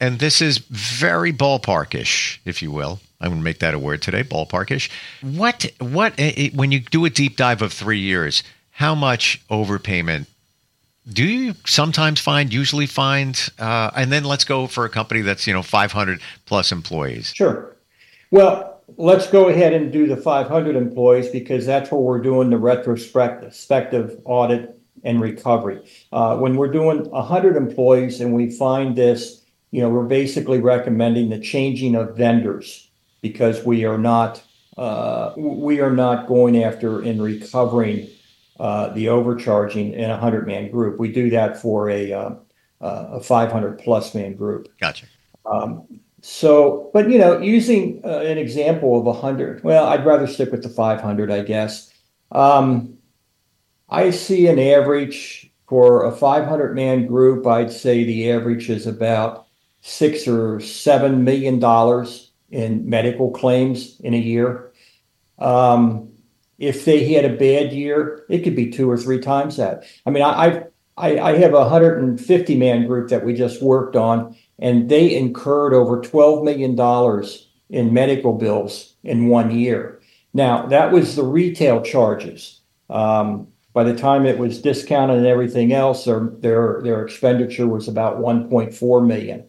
and 0.00 0.18
this 0.18 0.40
is 0.40 0.58
very 0.58 1.32
ballparkish, 1.32 2.38
if 2.44 2.62
you 2.62 2.70
will. 2.70 3.00
I'm 3.20 3.28
going 3.28 3.40
to 3.40 3.44
make 3.44 3.58
that 3.58 3.74
a 3.74 3.78
word 3.78 4.00
today, 4.00 4.22
ballparkish. 4.22 4.90
What 5.20 5.70
what 5.78 6.14
eh, 6.18 6.32
eh, 6.36 6.50
when 6.54 6.72
you 6.72 6.80
do 6.80 7.04
a 7.04 7.10
deep 7.10 7.36
dive 7.36 7.60
of 7.60 7.72
three 7.72 8.00
years, 8.00 8.42
how 8.72 8.94
much 8.94 9.46
overpayment 9.48 10.26
do 11.12 11.24
you 11.24 11.54
sometimes 11.66 12.20
find, 12.20 12.52
usually 12.52 12.86
find, 12.86 13.50
uh, 13.58 13.90
and 13.96 14.12
then 14.12 14.24
let's 14.24 14.44
go 14.44 14.66
for 14.66 14.84
a 14.84 14.88
company 14.88 15.20
that's 15.20 15.46
you 15.46 15.52
know 15.52 15.62
500 15.62 16.20
plus 16.46 16.72
employees. 16.72 17.32
Sure. 17.34 17.76
Well, 18.30 18.80
let's 18.96 19.26
go 19.26 19.48
ahead 19.48 19.72
and 19.72 19.92
do 19.92 20.06
the 20.06 20.16
500 20.16 20.76
employees 20.76 21.28
because 21.28 21.66
that's 21.66 21.90
where 21.90 22.00
we're 22.00 22.20
doing 22.20 22.50
the 22.50 22.58
retrospective 22.58 24.20
audit 24.24 24.78
and 25.02 25.20
recovery. 25.20 25.80
Uh, 26.12 26.36
when 26.36 26.56
we're 26.56 26.70
doing 26.70 27.08
100 27.10 27.56
employees 27.56 28.20
and 28.20 28.34
we 28.34 28.50
find 28.50 28.94
this, 28.94 29.39
you 29.70 29.80
know, 29.80 29.88
we're 29.88 30.04
basically 30.04 30.60
recommending 30.60 31.30
the 31.30 31.38
changing 31.38 31.94
of 31.94 32.16
vendors 32.16 32.90
because 33.22 33.64
we 33.64 33.84
are 33.84 33.98
not 33.98 34.42
uh, 34.76 35.32
we 35.36 35.80
are 35.80 35.90
not 35.90 36.26
going 36.26 36.62
after 36.62 37.02
and 37.02 37.22
recovering 37.22 38.08
uh, 38.58 38.88
the 38.90 39.08
overcharging 39.08 39.92
in 39.92 40.04
a 40.04 40.14
100 40.14 40.46
man 40.46 40.70
group. 40.70 40.98
We 40.98 41.12
do 41.12 41.30
that 41.30 41.60
for 41.60 41.90
a 41.90 42.12
uh, 42.12 42.34
a 42.80 43.20
500 43.20 43.78
plus 43.78 44.14
man 44.14 44.34
group. 44.34 44.68
Gotcha. 44.80 45.06
Um, 45.44 46.00
so, 46.22 46.90
but 46.92 47.10
you 47.10 47.18
know, 47.18 47.38
using 47.38 48.00
uh, 48.04 48.20
an 48.20 48.38
example 48.38 48.98
of 48.98 49.06
a 49.06 49.10
100, 49.10 49.62
well, 49.64 49.86
I'd 49.86 50.04
rather 50.04 50.26
stick 50.26 50.50
with 50.50 50.62
the 50.62 50.68
500, 50.68 51.30
I 51.30 51.42
guess. 51.42 51.92
Um, 52.32 52.98
I 53.88 54.10
see 54.10 54.46
an 54.46 54.58
average 54.58 55.50
for 55.68 56.04
a 56.04 56.12
500 56.12 56.74
man 56.74 57.06
group. 57.06 57.46
I'd 57.46 57.72
say 57.72 58.04
the 58.04 58.30
average 58.30 58.70
is 58.70 58.86
about 58.86 59.46
six 59.80 60.28
or 60.28 60.60
seven 60.60 61.24
million 61.24 61.58
dollars 61.58 62.30
in 62.50 62.88
medical 62.88 63.30
claims 63.30 63.98
in 64.00 64.14
a 64.14 64.18
year. 64.18 64.72
Um, 65.38 66.08
if 66.58 66.84
they 66.84 67.12
had 67.12 67.24
a 67.24 67.36
bad 67.36 67.72
year, 67.72 68.24
it 68.28 68.40
could 68.40 68.54
be 68.54 68.70
two 68.70 68.90
or 68.90 68.98
three 68.98 69.20
times 69.20 69.56
that. 69.56 69.84
I 70.04 70.10
mean, 70.10 70.22
I, 70.22 70.44
I've 70.44 70.64
I, 71.00 71.18
I 71.18 71.38
have 71.38 71.54
a 71.54 71.60
150 71.60 72.56
man 72.56 72.86
group 72.86 73.08
that 73.08 73.24
we 73.24 73.32
just 73.32 73.62
worked 73.62 73.96
on, 73.96 74.36
and 74.58 74.88
they 74.88 75.16
incurred 75.16 75.72
over 75.72 76.00
$12 76.00 76.44
million 76.44 77.24
in 77.70 77.94
medical 77.94 78.34
bills 78.34 78.94
in 79.02 79.28
one 79.28 79.50
year. 79.50 80.00
Now, 80.34 80.66
that 80.66 80.92
was 80.92 81.16
the 81.16 81.24
retail 81.24 81.82
charges. 81.82 82.60
Um, 82.90 83.48
by 83.72 83.84
the 83.84 83.96
time 83.96 84.26
it 84.26 84.38
was 84.38 84.60
discounted 84.60 85.18
and 85.18 85.26
everything 85.26 85.72
else, 85.72 86.04
their 86.04 86.30
their, 86.38 86.80
their 86.82 87.04
expenditure 87.04 87.66
was 87.66 87.88
about 87.88 88.18
1.4 88.18 89.06
million. 89.06 89.44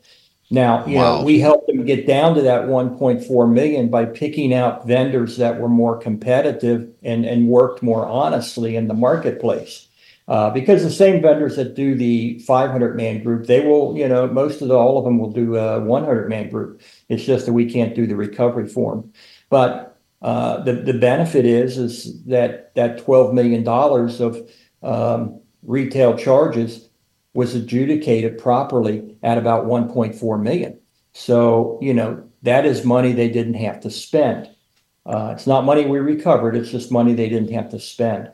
Now, 0.52 0.86
you 0.86 0.98
wow. 0.98 1.20
know, 1.20 1.24
we 1.24 1.40
helped 1.40 1.68
them 1.68 1.86
get 1.86 2.06
down 2.06 2.36
to 2.36 2.42
that 2.42 2.64
1.4 2.64 3.54
million 3.54 3.90
by 3.90 4.04
picking 4.04 4.54
out 4.54 4.86
vendors 4.86 5.38
that 5.38 5.60
were 5.60 5.70
more 5.70 5.98
competitive 5.98 6.90
and, 7.02 7.26
and 7.26 7.48
worked 7.48 7.82
more 7.82 8.06
honestly 8.06 8.76
in 8.76 8.90
the 8.90 8.94
marketplace. 8.94 9.88
Uh, 10.28 10.50
because 10.50 10.84
the 10.84 10.92
same 10.92 11.22
vendors 11.22 11.56
that 11.56 11.74
do 11.74 11.96
the 11.96 12.40
500 12.40 12.96
man 12.96 13.24
group, 13.24 13.48
they 13.48 13.66
will, 13.66 13.98
you 13.98 14.08
know, 14.08 14.28
most 14.28 14.62
of 14.62 14.68
the, 14.68 14.76
all 14.76 14.98
of 14.98 15.06
them 15.06 15.18
will 15.18 15.32
do 15.32 15.56
a 15.56 15.80
100 15.80 16.30
man 16.30 16.50
group. 16.50 16.82
It's 17.08 17.24
just 17.24 17.46
that 17.46 17.54
we 17.54 17.72
can't 17.72 17.96
do 17.96 18.06
the 18.06 18.16
recovery 18.16 18.68
form. 18.68 19.12
But 19.50 19.98
uh, 20.22 20.64
the 20.64 20.74
the 20.74 20.94
benefit 20.94 21.46
is 21.46 21.78
is 21.78 22.24
that 22.26 22.74
that 22.76 23.04
12 23.04 23.34
million 23.34 23.64
dollars 23.64 24.22
of 24.22 24.38
um, 24.84 25.42
retail 25.64 26.16
charges 26.16 26.90
was 27.34 27.56
adjudicated 27.56 28.38
properly 28.38 29.18
at 29.24 29.38
about 29.38 29.66
1.4 29.66 30.42
million. 30.42 30.80
So 31.14 31.80
you 31.82 31.94
know 31.94 32.24
that 32.44 32.66
is 32.66 32.86
money 32.86 33.14
they 33.14 33.30
didn't 33.30 33.56
have 33.56 33.82
to 33.82 33.92
spend. 33.92 34.50
Uh, 35.06 35.32
it's 35.36 35.48
not 35.48 35.66
money 35.66 35.86
we 35.86 36.00
recovered. 36.00 36.56
It's 36.56 36.70
just 36.70 36.92
money 36.92 37.14
they 37.14 37.30
didn't 37.30 37.52
have 37.52 37.70
to 37.72 37.80
spend. 37.80 38.32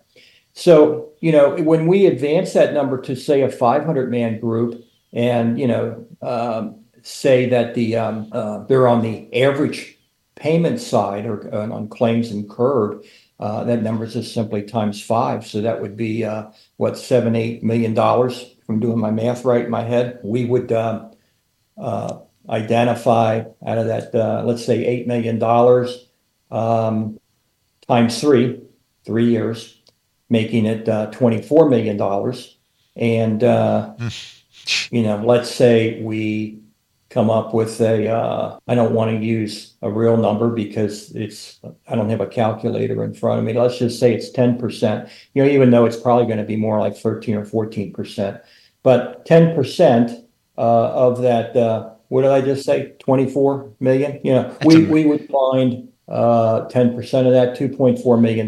So, 0.57 1.11
you 1.19 1.31
know, 1.31 1.55
when 1.55 1.87
we 1.87 2.07
advance 2.07 2.53
that 2.53 2.73
number 2.73 2.99
to 3.01 3.15
say 3.15 3.41
a 3.41 3.49
500 3.49 4.09
man 4.09 4.39
group 4.39 4.83
and, 5.13 5.59
you 5.59 5.67
know, 5.67 6.05
um, 6.21 6.83
say 7.03 7.47
that 7.49 7.75
the 7.75 7.95
um, 7.95 8.29
uh, 8.31 8.63
they're 8.65 8.87
on 8.87 9.01
the 9.01 9.43
average 9.43 9.97
payment 10.35 10.79
side 10.79 11.25
or 11.25 11.53
uh, 11.53 11.69
on 11.69 11.87
claims 11.87 12.31
incurred, 12.31 13.03
uh, 13.39 13.63
that 13.65 13.83
number 13.83 14.05
is 14.05 14.13
just 14.13 14.33
simply 14.33 14.63
times 14.63 15.01
five. 15.01 15.45
So 15.45 15.61
that 15.61 15.81
would 15.81 15.95
be 15.95 16.25
uh, 16.25 16.47
what 16.77 16.97
seven, 16.97 17.35
eight 17.35 17.63
million 17.63 17.93
dollars. 17.93 18.55
From 18.67 18.79
doing 18.79 18.99
my 18.99 19.11
math 19.11 19.45
right 19.45 19.65
in 19.65 19.71
my 19.71 19.81
head, 19.83 20.19
we 20.23 20.45
would 20.45 20.71
um, 20.71 21.11
uh, 21.77 22.19
identify 22.49 23.43
out 23.65 23.77
of 23.77 23.87
that, 23.87 24.13
uh, 24.13 24.43
let's 24.45 24.65
say, 24.65 24.85
eight 24.85 25.07
million 25.07 25.39
dollars 25.39 26.07
um, 26.51 27.19
times 27.87 28.21
three, 28.21 28.61
three 29.05 29.29
years 29.29 29.77
making 30.29 30.65
it 30.65 30.87
uh, 30.89 31.09
$24 31.11 31.69
million. 31.69 31.99
And, 32.95 33.43
uh, 33.43 33.95
you 34.91 35.03
know, 35.03 35.23
let's 35.23 35.49
say 35.49 36.01
we 36.01 36.59
come 37.09 37.29
up 37.29 37.53
with 37.53 37.79
a. 37.79 38.09
Uh, 38.09 38.59
I 38.67 38.75
don't 38.75 38.93
want 38.93 39.11
to 39.11 39.25
use 39.25 39.75
a 39.81 39.89
real 39.89 40.17
number 40.17 40.49
because 40.49 41.15
it's, 41.15 41.59
I 41.87 41.95
don't 41.95 42.09
have 42.09 42.21
a 42.21 42.27
calculator 42.27 43.03
in 43.03 43.13
front 43.13 43.39
of 43.39 43.45
me. 43.45 43.53
Let's 43.53 43.79
just 43.79 43.99
say 43.99 44.13
it's 44.13 44.29
10%, 44.31 45.09
you 45.33 45.43
know, 45.43 45.49
even 45.49 45.71
though 45.71 45.85
it's 45.85 45.99
probably 45.99 46.25
going 46.25 46.39
to 46.39 46.43
be 46.43 46.57
more 46.57 46.79
like 46.79 46.97
13 46.97 47.35
or 47.35 47.45
14%. 47.45 48.41
But 48.87 49.25
10% 49.25 50.23
uh, 50.57 50.61
of 50.61 51.21
that, 51.21 51.57
uh, 51.57 51.89
what 52.07 52.21
did 52.21 52.31
I 52.31 52.39
just 52.39 52.63
say? 52.63 52.93
24 52.99 53.73
million? 53.81 54.21
You 54.23 54.31
know, 54.31 54.57
we, 54.63 54.85
we 54.85 55.05
would 55.05 55.27
find 55.27 55.91
uh, 56.07 56.69
10% 56.69 56.95
of 57.27 57.33
that, 57.33 57.59
$2.4 57.59 58.21
million. 58.21 58.47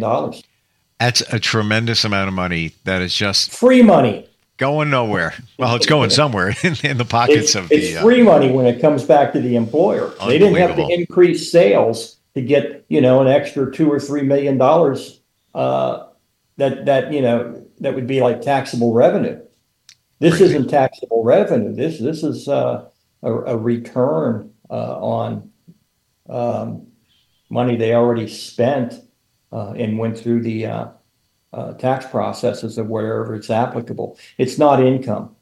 That's 0.97 1.19
a 1.33 1.39
tremendous 1.41 2.05
amount 2.05 2.29
of 2.29 2.33
money 2.35 2.71
that 2.85 3.01
is 3.01 3.13
just 3.13 3.51
free 3.51 3.81
money 3.81 4.29
going 4.55 4.89
nowhere. 4.89 5.33
Well, 5.57 5.75
it's 5.75 5.85
going 5.85 6.09
somewhere 6.09 6.55
in, 6.63 6.77
in 6.85 6.97
the 6.97 7.03
pockets 7.03 7.37
it's, 7.37 7.55
of 7.55 7.69
it's 7.69 7.87
the. 7.87 7.97
Uh, 7.97 8.03
free 8.03 8.23
money 8.23 8.49
when 8.49 8.65
it 8.65 8.79
comes 8.79 9.03
back 9.03 9.33
to 9.33 9.41
the 9.41 9.57
employer. 9.57 10.13
They 10.25 10.39
didn't 10.39 10.55
have 10.55 10.77
to 10.77 10.87
increase 10.87 11.51
sales 11.51 12.15
to 12.35 12.41
get 12.41 12.85
you 12.87 13.01
know 13.01 13.19
an 13.19 13.27
extra 13.27 13.69
two 13.69 13.91
or 13.91 13.99
three 13.99 14.21
million 14.21 14.57
dollars. 14.57 15.19
Uh, 15.53 16.05
that 16.55 16.85
that 16.85 17.11
you 17.11 17.21
know 17.21 17.61
that 17.81 17.93
would 17.93 18.07
be 18.07 18.21
like 18.21 18.41
taxable 18.41 18.93
revenue. 18.93 19.41
This 20.19 20.41
isn't 20.41 20.69
taxable 20.69 21.23
revenue. 21.23 21.73
This 21.73 21.99
this 21.99 22.23
is 22.23 22.47
uh, 22.47 22.89
a, 23.23 23.33
a, 23.33 23.57
return 23.57 24.53
uh, 24.69 24.99
on 24.99 25.51
um, 26.29 26.87
money 27.49 27.75
they 27.75 27.93
already 27.93 28.27
spent 28.27 28.95
uh, 29.51 29.71
and 29.71 29.97
went 29.97 30.17
through 30.17 30.41
the 30.41 30.65
uh, 30.65 30.87
uh, 31.53 31.73
tax 31.73 32.05
processes 32.05 32.77
of 32.77 32.87
wherever 32.87 33.33
it's 33.35 33.49
applicable. 33.49 34.17
It's 34.37 34.57
not 34.57 34.81
income. 34.81 35.35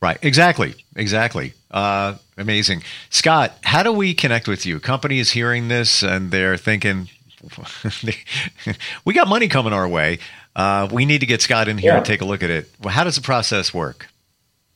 Right. 0.00 0.18
Exactly. 0.22 0.74
Exactly. 0.96 1.54
Uh, 1.70 2.16
amazing. 2.36 2.82
Scott, 3.10 3.56
how 3.62 3.84
do 3.84 3.92
we 3.92 4.14
connect 4.14 4.48
with 4.48 4.66
you? 4.66 4.80
Company 4.80 5.20
is 5.20 5.30
hearing 5.30 5.68
this 5.68 6.02
and 6.02 6.32
they're 6.32 6.56
thinking, 6.56 7.08
we 9.04 9.14
got 9.14 9.28
money 9.28 9.46
coming 9.46 9.72
our 9.72 9.86
way. 9.86 10.18
Uh, 10.56 10.88
we 10.90 11.06
need 11.06 11.20
to 11.20 11.26
get 11.26 11.40
Scott 11.40 11.68
in 11.68 11.78
here 11.78 11.92
yeah. 11.92 11.98
and 11.98 12.06
take 12.06 12.20
a 12.20 12.24
look 12.24 12.42
at 12.42 12.50
it. 12.50 12.68
Well, 12.80 12.92
how 12.92 13.04
does 13.04 13.16
the 13.16 13.22
process 13.22 13.72
work? 13.72 14.08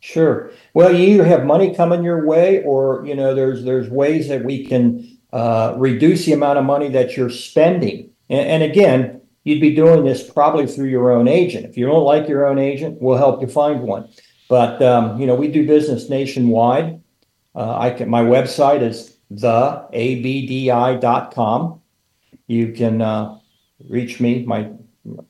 Sure. 0.06 0.52
Well, 0.72 0.94
you 0.94 1.14
either 1.14 1.24
have 1.24 1.44
money 1.44 1.74
coming 1.74 2.04
your 2.04 2.24
way, 2.24 2.62
or 2.62 3.04
you 3.04 3.14
know, 3.14 3.34
there's 3.34 3.64
there's 3.64 3.88
ways 3.88 4.28
that 4.28 4.44
we 4.44 4.64
can 4.64 5.18
uh, 5.32 5.74
reduce 5.76 6.26
the 6.26 6.32
amount 6.32 6.58
of 6.58 6.64
money 6.64 6.88
that 6.90 7.16
you're 7.16 7.30
spending 7.30 8.10
and, 8.28 8.48
and 8.48 8.62
again, 8.62 9.22
you'd 9.44 9.60
be 9.60 9.74
doing 9.74 10.04
this 10.04 10.28
probably 10.28 10.66
through 10.66 10.88
your 10.88 11.10
own 11.12 11.28
agent. 11.28 11.66
If 11.66 11.76
you 11.76 11.84
don't 11.86 12.04
like 12.04 12.28
your 12.28 12.46
own 12.46 12.58
agent, 12.58 13.00
we'll 13.00 13.18
help 13.18 13.40
you 13.40 13.46
find 13.46 13.82
one. 13.82 14.08
But 14.48 14.82
um, 14.82 15.20
you 15.20 15.26
know, 15.26 15.34
we 15.34 15.48
do 15.48 15.66
business 15.66 16.08
nationwide. 16.08 17.02
Uh, 17.54 17.78
I 17.78 17.90
can, 17.90 18.08
my 18.08 18.22
website 18.22 18.82
is 18.82 19.16
theabdi.com. 19.32 19.90
You 22.46 22.72
can 22.72 23.02
uh, 23.02 23.38
reach 23.88 24.20
me. 24.20 24.44
My 24.44 24.70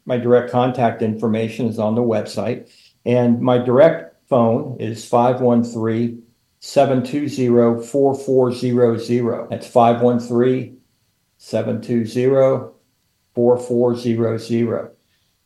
my 0.06 0.16
direct 0.16 0.50
contact 0.50 1.02
information 1.02 1.66
is 1.66 1.78
on 1.78 1.94
the 1.94 2.02
website, 2.02 2.70
and 3.04 3.40
my 3.40 3.58
direct 3.58 4.15
phone 4.28 4.76
is 4.80 5.06
513 5.08 6.22
720 6.60 7.86
4400. 7.86 9.50
That's 9.50 9.66
513 9.66 10.78
720 11.38 12.72
4400. 13.34 14.90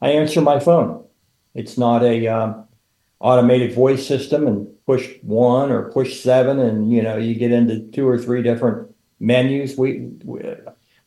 I 0.00 0.10
answer 0.10 0.40
my 0.40 0.60
phone. 0.60 1.04
It's 1.54 1.76
not 1.76 2.02
a 2.02 2.28
um, 2.28 2.68
automated 3.18 3.74
voice 3.74 4.06
system 4.06 4.46
and 4.46 4.68
push 4.86 5.08
one 5.22 5.70
or 5.70 5.90
push 5.92 6.20
seven 6.20 6.58
and 6.58 6.90
you 6.92 7.02
know 7.02 7.16
you 7.16 7.34
get 7.34 7.52
into 7.52 7.80
two 7.90 8.08
or 8.08 8.18
three 8.18 8.42
different 8.42 8.94
menus. 9.18 9.76
We, 9.76 10.10
we 10.24 10.42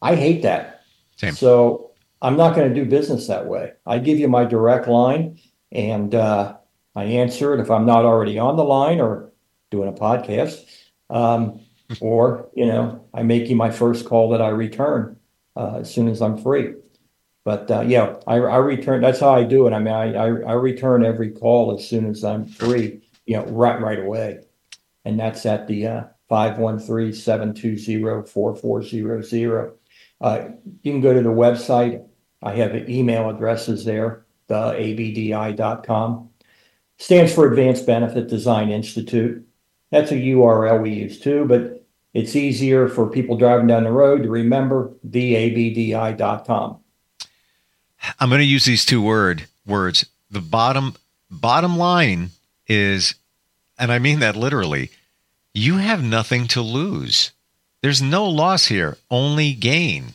I 0.02 0.16
hate 0.16 0.44
that. 0.44 0.84
Same. 1.16 1.34
So 1.34 1.92
I'm 2.22 2.38
not 2.38 2.56
going 2.56 2.70
to 2.70 2.76
do 2.76 2.90
business 2.90 3.28
that 3.28 3.48
way. 3.48 3.74
I 3.86 4.00
give 4.00 4.20
you 4.20 4.28
my 4.28 4.46
direct 4.46 4.88
line 4.88 5.40
and 5.72 6.14
uh, 6.14 6.56
I 6.96 7.06
answer 7.06 7.54
it 7.54 7.60
if 7.60 7.72
I'm 7.72 7.86
not 7.86 8.06
already 8.06 8.38
on 8.40 8.56
the 8.56 8.64
line 8.64 9.00
or 9.00 9.32
doing 9.72 9.90
a 9.90 9.94
podcast. 9.94 10.64
Um, 11.10 11.60
or, 12.00 12.50
you 12.56 12.66
know, 12.66 13.06
I 13.14 13.24
make 13.24 13.50
you 13.50 13.56
my 13.56 13.70
first 13.70 14.06
call 14.06 14.30
that 14.32 14.42
I 14.42 14.50
return 14.50 15.18
uh, 15.56 15.78
as 15.82 15.94
soon 15.94 16.08
as 16.08 16.22
I'm 16.22 16.38
free. 16.38 16.74
But 17.46 17.70
uh, 17.70 17.82
yeah, 17.82 18.16
I, 18.26 18.36
I 18.36 18.58
return. 18.58 19.02
That's 19.02 19.20
how 19.20 19.34
I 19.34 19.44
do 19.44 19.68
it. 19.68 19.74
I 19.74 19.80
mean, 19.80 19.94
I, 19.94 20.14
I 20.14 20.26
I 20.28 20.54
return 20.54 21.04
every 21.04 21.32
call 21.32 21.78
as 21.78 21.88
soon 21.88 22.10
as 22.10 22.24
I'm 22.24 22.46
free. 22.46 23.02
You 23.26 23.38
know, 23.38 23.46
right 23.48 23.82
right 23.82 24.00
away, 24.00 24.40
and 25.04 25.20
that's 25.20 25.46
at 25.46 25.68
the 25.68 25.88
uh, 25.88 26.04
five 26.30 26.58
one 26.58 26.80
three 26.80 27.12
seven 27.12 27.54
two 27.54 27.78
zero 27.78 28.24
four 28.24 28.56
four 28.56 28.82
zero 28.82 29.22
zero. 29.22 29.74
Uh, 30.22 30.50
you 30.84 30.94
can 30.94 31.02
go 31.02 31.14
to 31.14 31.22
the 31.22 31.30
website. 31.30 32.06
I 32.42 32.54
have 32.56 32.90
email 32.90 33.30
addresses 33.30 33.84
there. 33.84 34.26
The 34.48 34.72
abdi.com 34.76 36.30
stands 36.98 37.34
for 37.34 37.50
Advanced 37.50 37.86
Benefit 37.86 38.28
Design 38.28 38.70
Institute. 38.70 39.46
That's 39.92 40.12
a 40.12 40.16
URL 40.16 40.82
we 40.82 40.92
use 40.92 41.20
too, 41.20 41.46
but 41.46 41.86
it's 42.14 42.36
easier 42.36 42.88
for 42.88 43.10
people 43.10 43.38
driving 43.38 43.68
down 43.68 43.84
the 43.84 43.92
road 43.92 44.24
to 44.24 44.30
remember 44.30 44.94
theabdi.com. 45.08 46.80
I'm 48.20 48.30
going 48.30 48.40
to 48.40 48.46
use 48.46 48.66
these 48.66 48.86
two 48.86 49.02
word 49.02 49.48
words. 49.66 50.06
The 50.30 50.42
bottom 50.42 50.96
bottom 51.30 51.78
line 51.78 52.32
is, 52.68 53.16
and 53.78 53.92
I 53.92 54.00
mean 54.00 54.20
that 54.20 54.36
literally, 54.36 54.92
you 55.54 55.78
have 55.78 56.04
nothing 56.04 56.48
to 56.50 56.62
lose. 56.62 57.32
There's 57.82 58.02
no 58.02 58.26
loss 58.26 58.68
here, 58.68 58.98
only 59.10 59.54
gain 59.54 60.14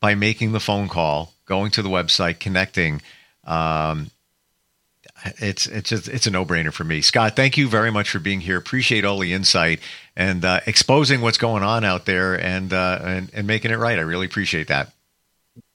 by 0.00 0.14
making 0.14 0.52
the 0.52 0.60
phone 0.60 0.88
call, 0.88 1.32
going 1.46 1.70
to 1.72 1.82
the 1.82 1.88
website, 1.88 2.38
connecting. 2.38 3.00
Um, 3.44 4.10
it's 5.38 5.66
it's 5.66 5.90
just, 5.90 6.08
it's 6.08 6.26
a 6.26 6.30
no 6.30 6.44
brainer 6.44 6.72
for 6.72 6.84
me. 6.84 7.00
Scott, 7.00 7.36
thank 7.36 7.56
you 7.56 7.68
very 7.68 7.90
much 7.90 8.10
for 8.10 8.18
being 8.18 8.40
here. 8.40 8.56
Appreciate 8.56 9.04
all 9.04 9.18
the 9.18 9.32
insight 9.32 9.80
and 10.16 10.44
uh, 10.44 10.60
exposing 10.66 11.20
what's 11.20 11.38
going 11.38 11.62
on 11.62 11.84
out 11.84 12.04
there 12.04 12.34
and, 12.40 12.72
uh, 12.72 13.00
and 13.02 13.30
and 13.32 13.46
making 13.46 13.70
it 13.70 13.76
right. 13.76 13.98
I 13.98 14.02
really 14.02 14.26
appreciate 14.26 14.68
that 14.68 14.92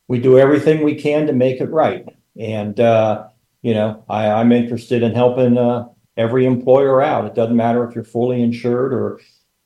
we 0.09 0.19
do 0.19 0.37
everything 0.37 0.83
we 0.83 0.95
can 0.95 1.27
to 1.27 1.33
make 1.33 1.61
it 1.61 1.69
right. 1.69 2.05
And, 2.37 2.77
uh, 2.79 3.27
you 3.61 3.73
know, 3.73 4.03
I, 4.09 4.41
am 4.41 4.51
interested 4.51 5.03
in 5.03 5.13
helping 5.13 5.57
uh, 5.57 5.87
every 6.17 6.45
employer 6.45 7.01
out. 7.01 7.25
It 7.25 7.35
doesn't 7.35 7.55
matter 7.55 7.87
if 7.87 7.95
you're 7.95 8.03
fully 8.03 8.41
insured 8.41 8.91
or 8.91 9.21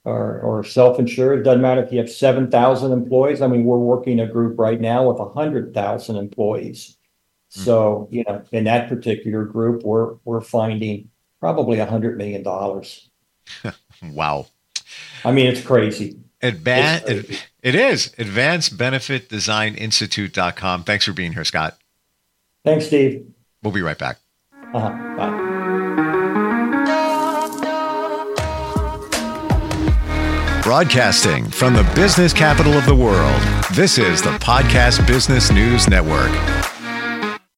or, 0.05 0.41
or 0.41 0.65
self-insured. 0.65 1.39
It 1.39 1.43
doesn't 1.43 1.61
matter 1.61 1.81
if 1.81 1.93
you 1.93 1.97
have 1.99 2.09
7,000 2.09 2.91
employees. 2.91 3.41
I 3.41 3.47
mean, 3.47 3.63
we're 3.63 3.77
working 3.77 4.19
a 4.19 4.27
group 4.27 4.59
right 4.59 4.81
now 4.81 5.07
with 5.07 5.17
100,000 5.17 6.17
employees. 6.17 6.97
So, 7.55 8.07
you 8.09 8.23
know, 8.27 8.41
in 8.51 8.63
that 8.63 8.89
particular 8.89 9.45
group, 9.45 9.83
we're 9.83 10.15
we're 10.25 10.41
finding 10.41 11.11
probably 11.39 11.77
a 11.77 11.85
hundred 11.85 12.17
million 12.17 12.41
dollars. 12.41 13.11
wow. 14.03 14.47
I 15.23 15.31
mean, 15.31 15.45
it's 15.45 15.61
crazy. 15.61 16.17
Advan- 16.41 17.07
it, 17.07 17.47
it 17.61 17.75
is. 17.75 18.09
AdvancedBenefitDesignInstitute.com. 18.17 20.83
Thanks 20.83 21.05
for 21.05 21.13
being 21.13 21.33
here, 21.33 21.45
Scott. 21.45 21.77
Thanks, 22.65 22.87
Steve. 22.87 23.27
We'll 23.61 23.71
be 23.71 23.83
right 23.83 23.99
back. 23.99 24.17
Uh-huh. 24.73 24.89
Bye. 25.15 25.39
Broadcasting 30.63 31.47
from 31.49 31.75
the 31.75 31.83
business 31.93 32.33
capital 32.33 32.73
of 32.73 32.85
the 32.85 32.95
world, 32.95 33.41
this 33.73 33.97
is 33.97 34.21
the 34.21 34.31
Podcast 34.39 35.05
Business 35.05 35.51
News 35.51 35.87
Network. 35.87 36.31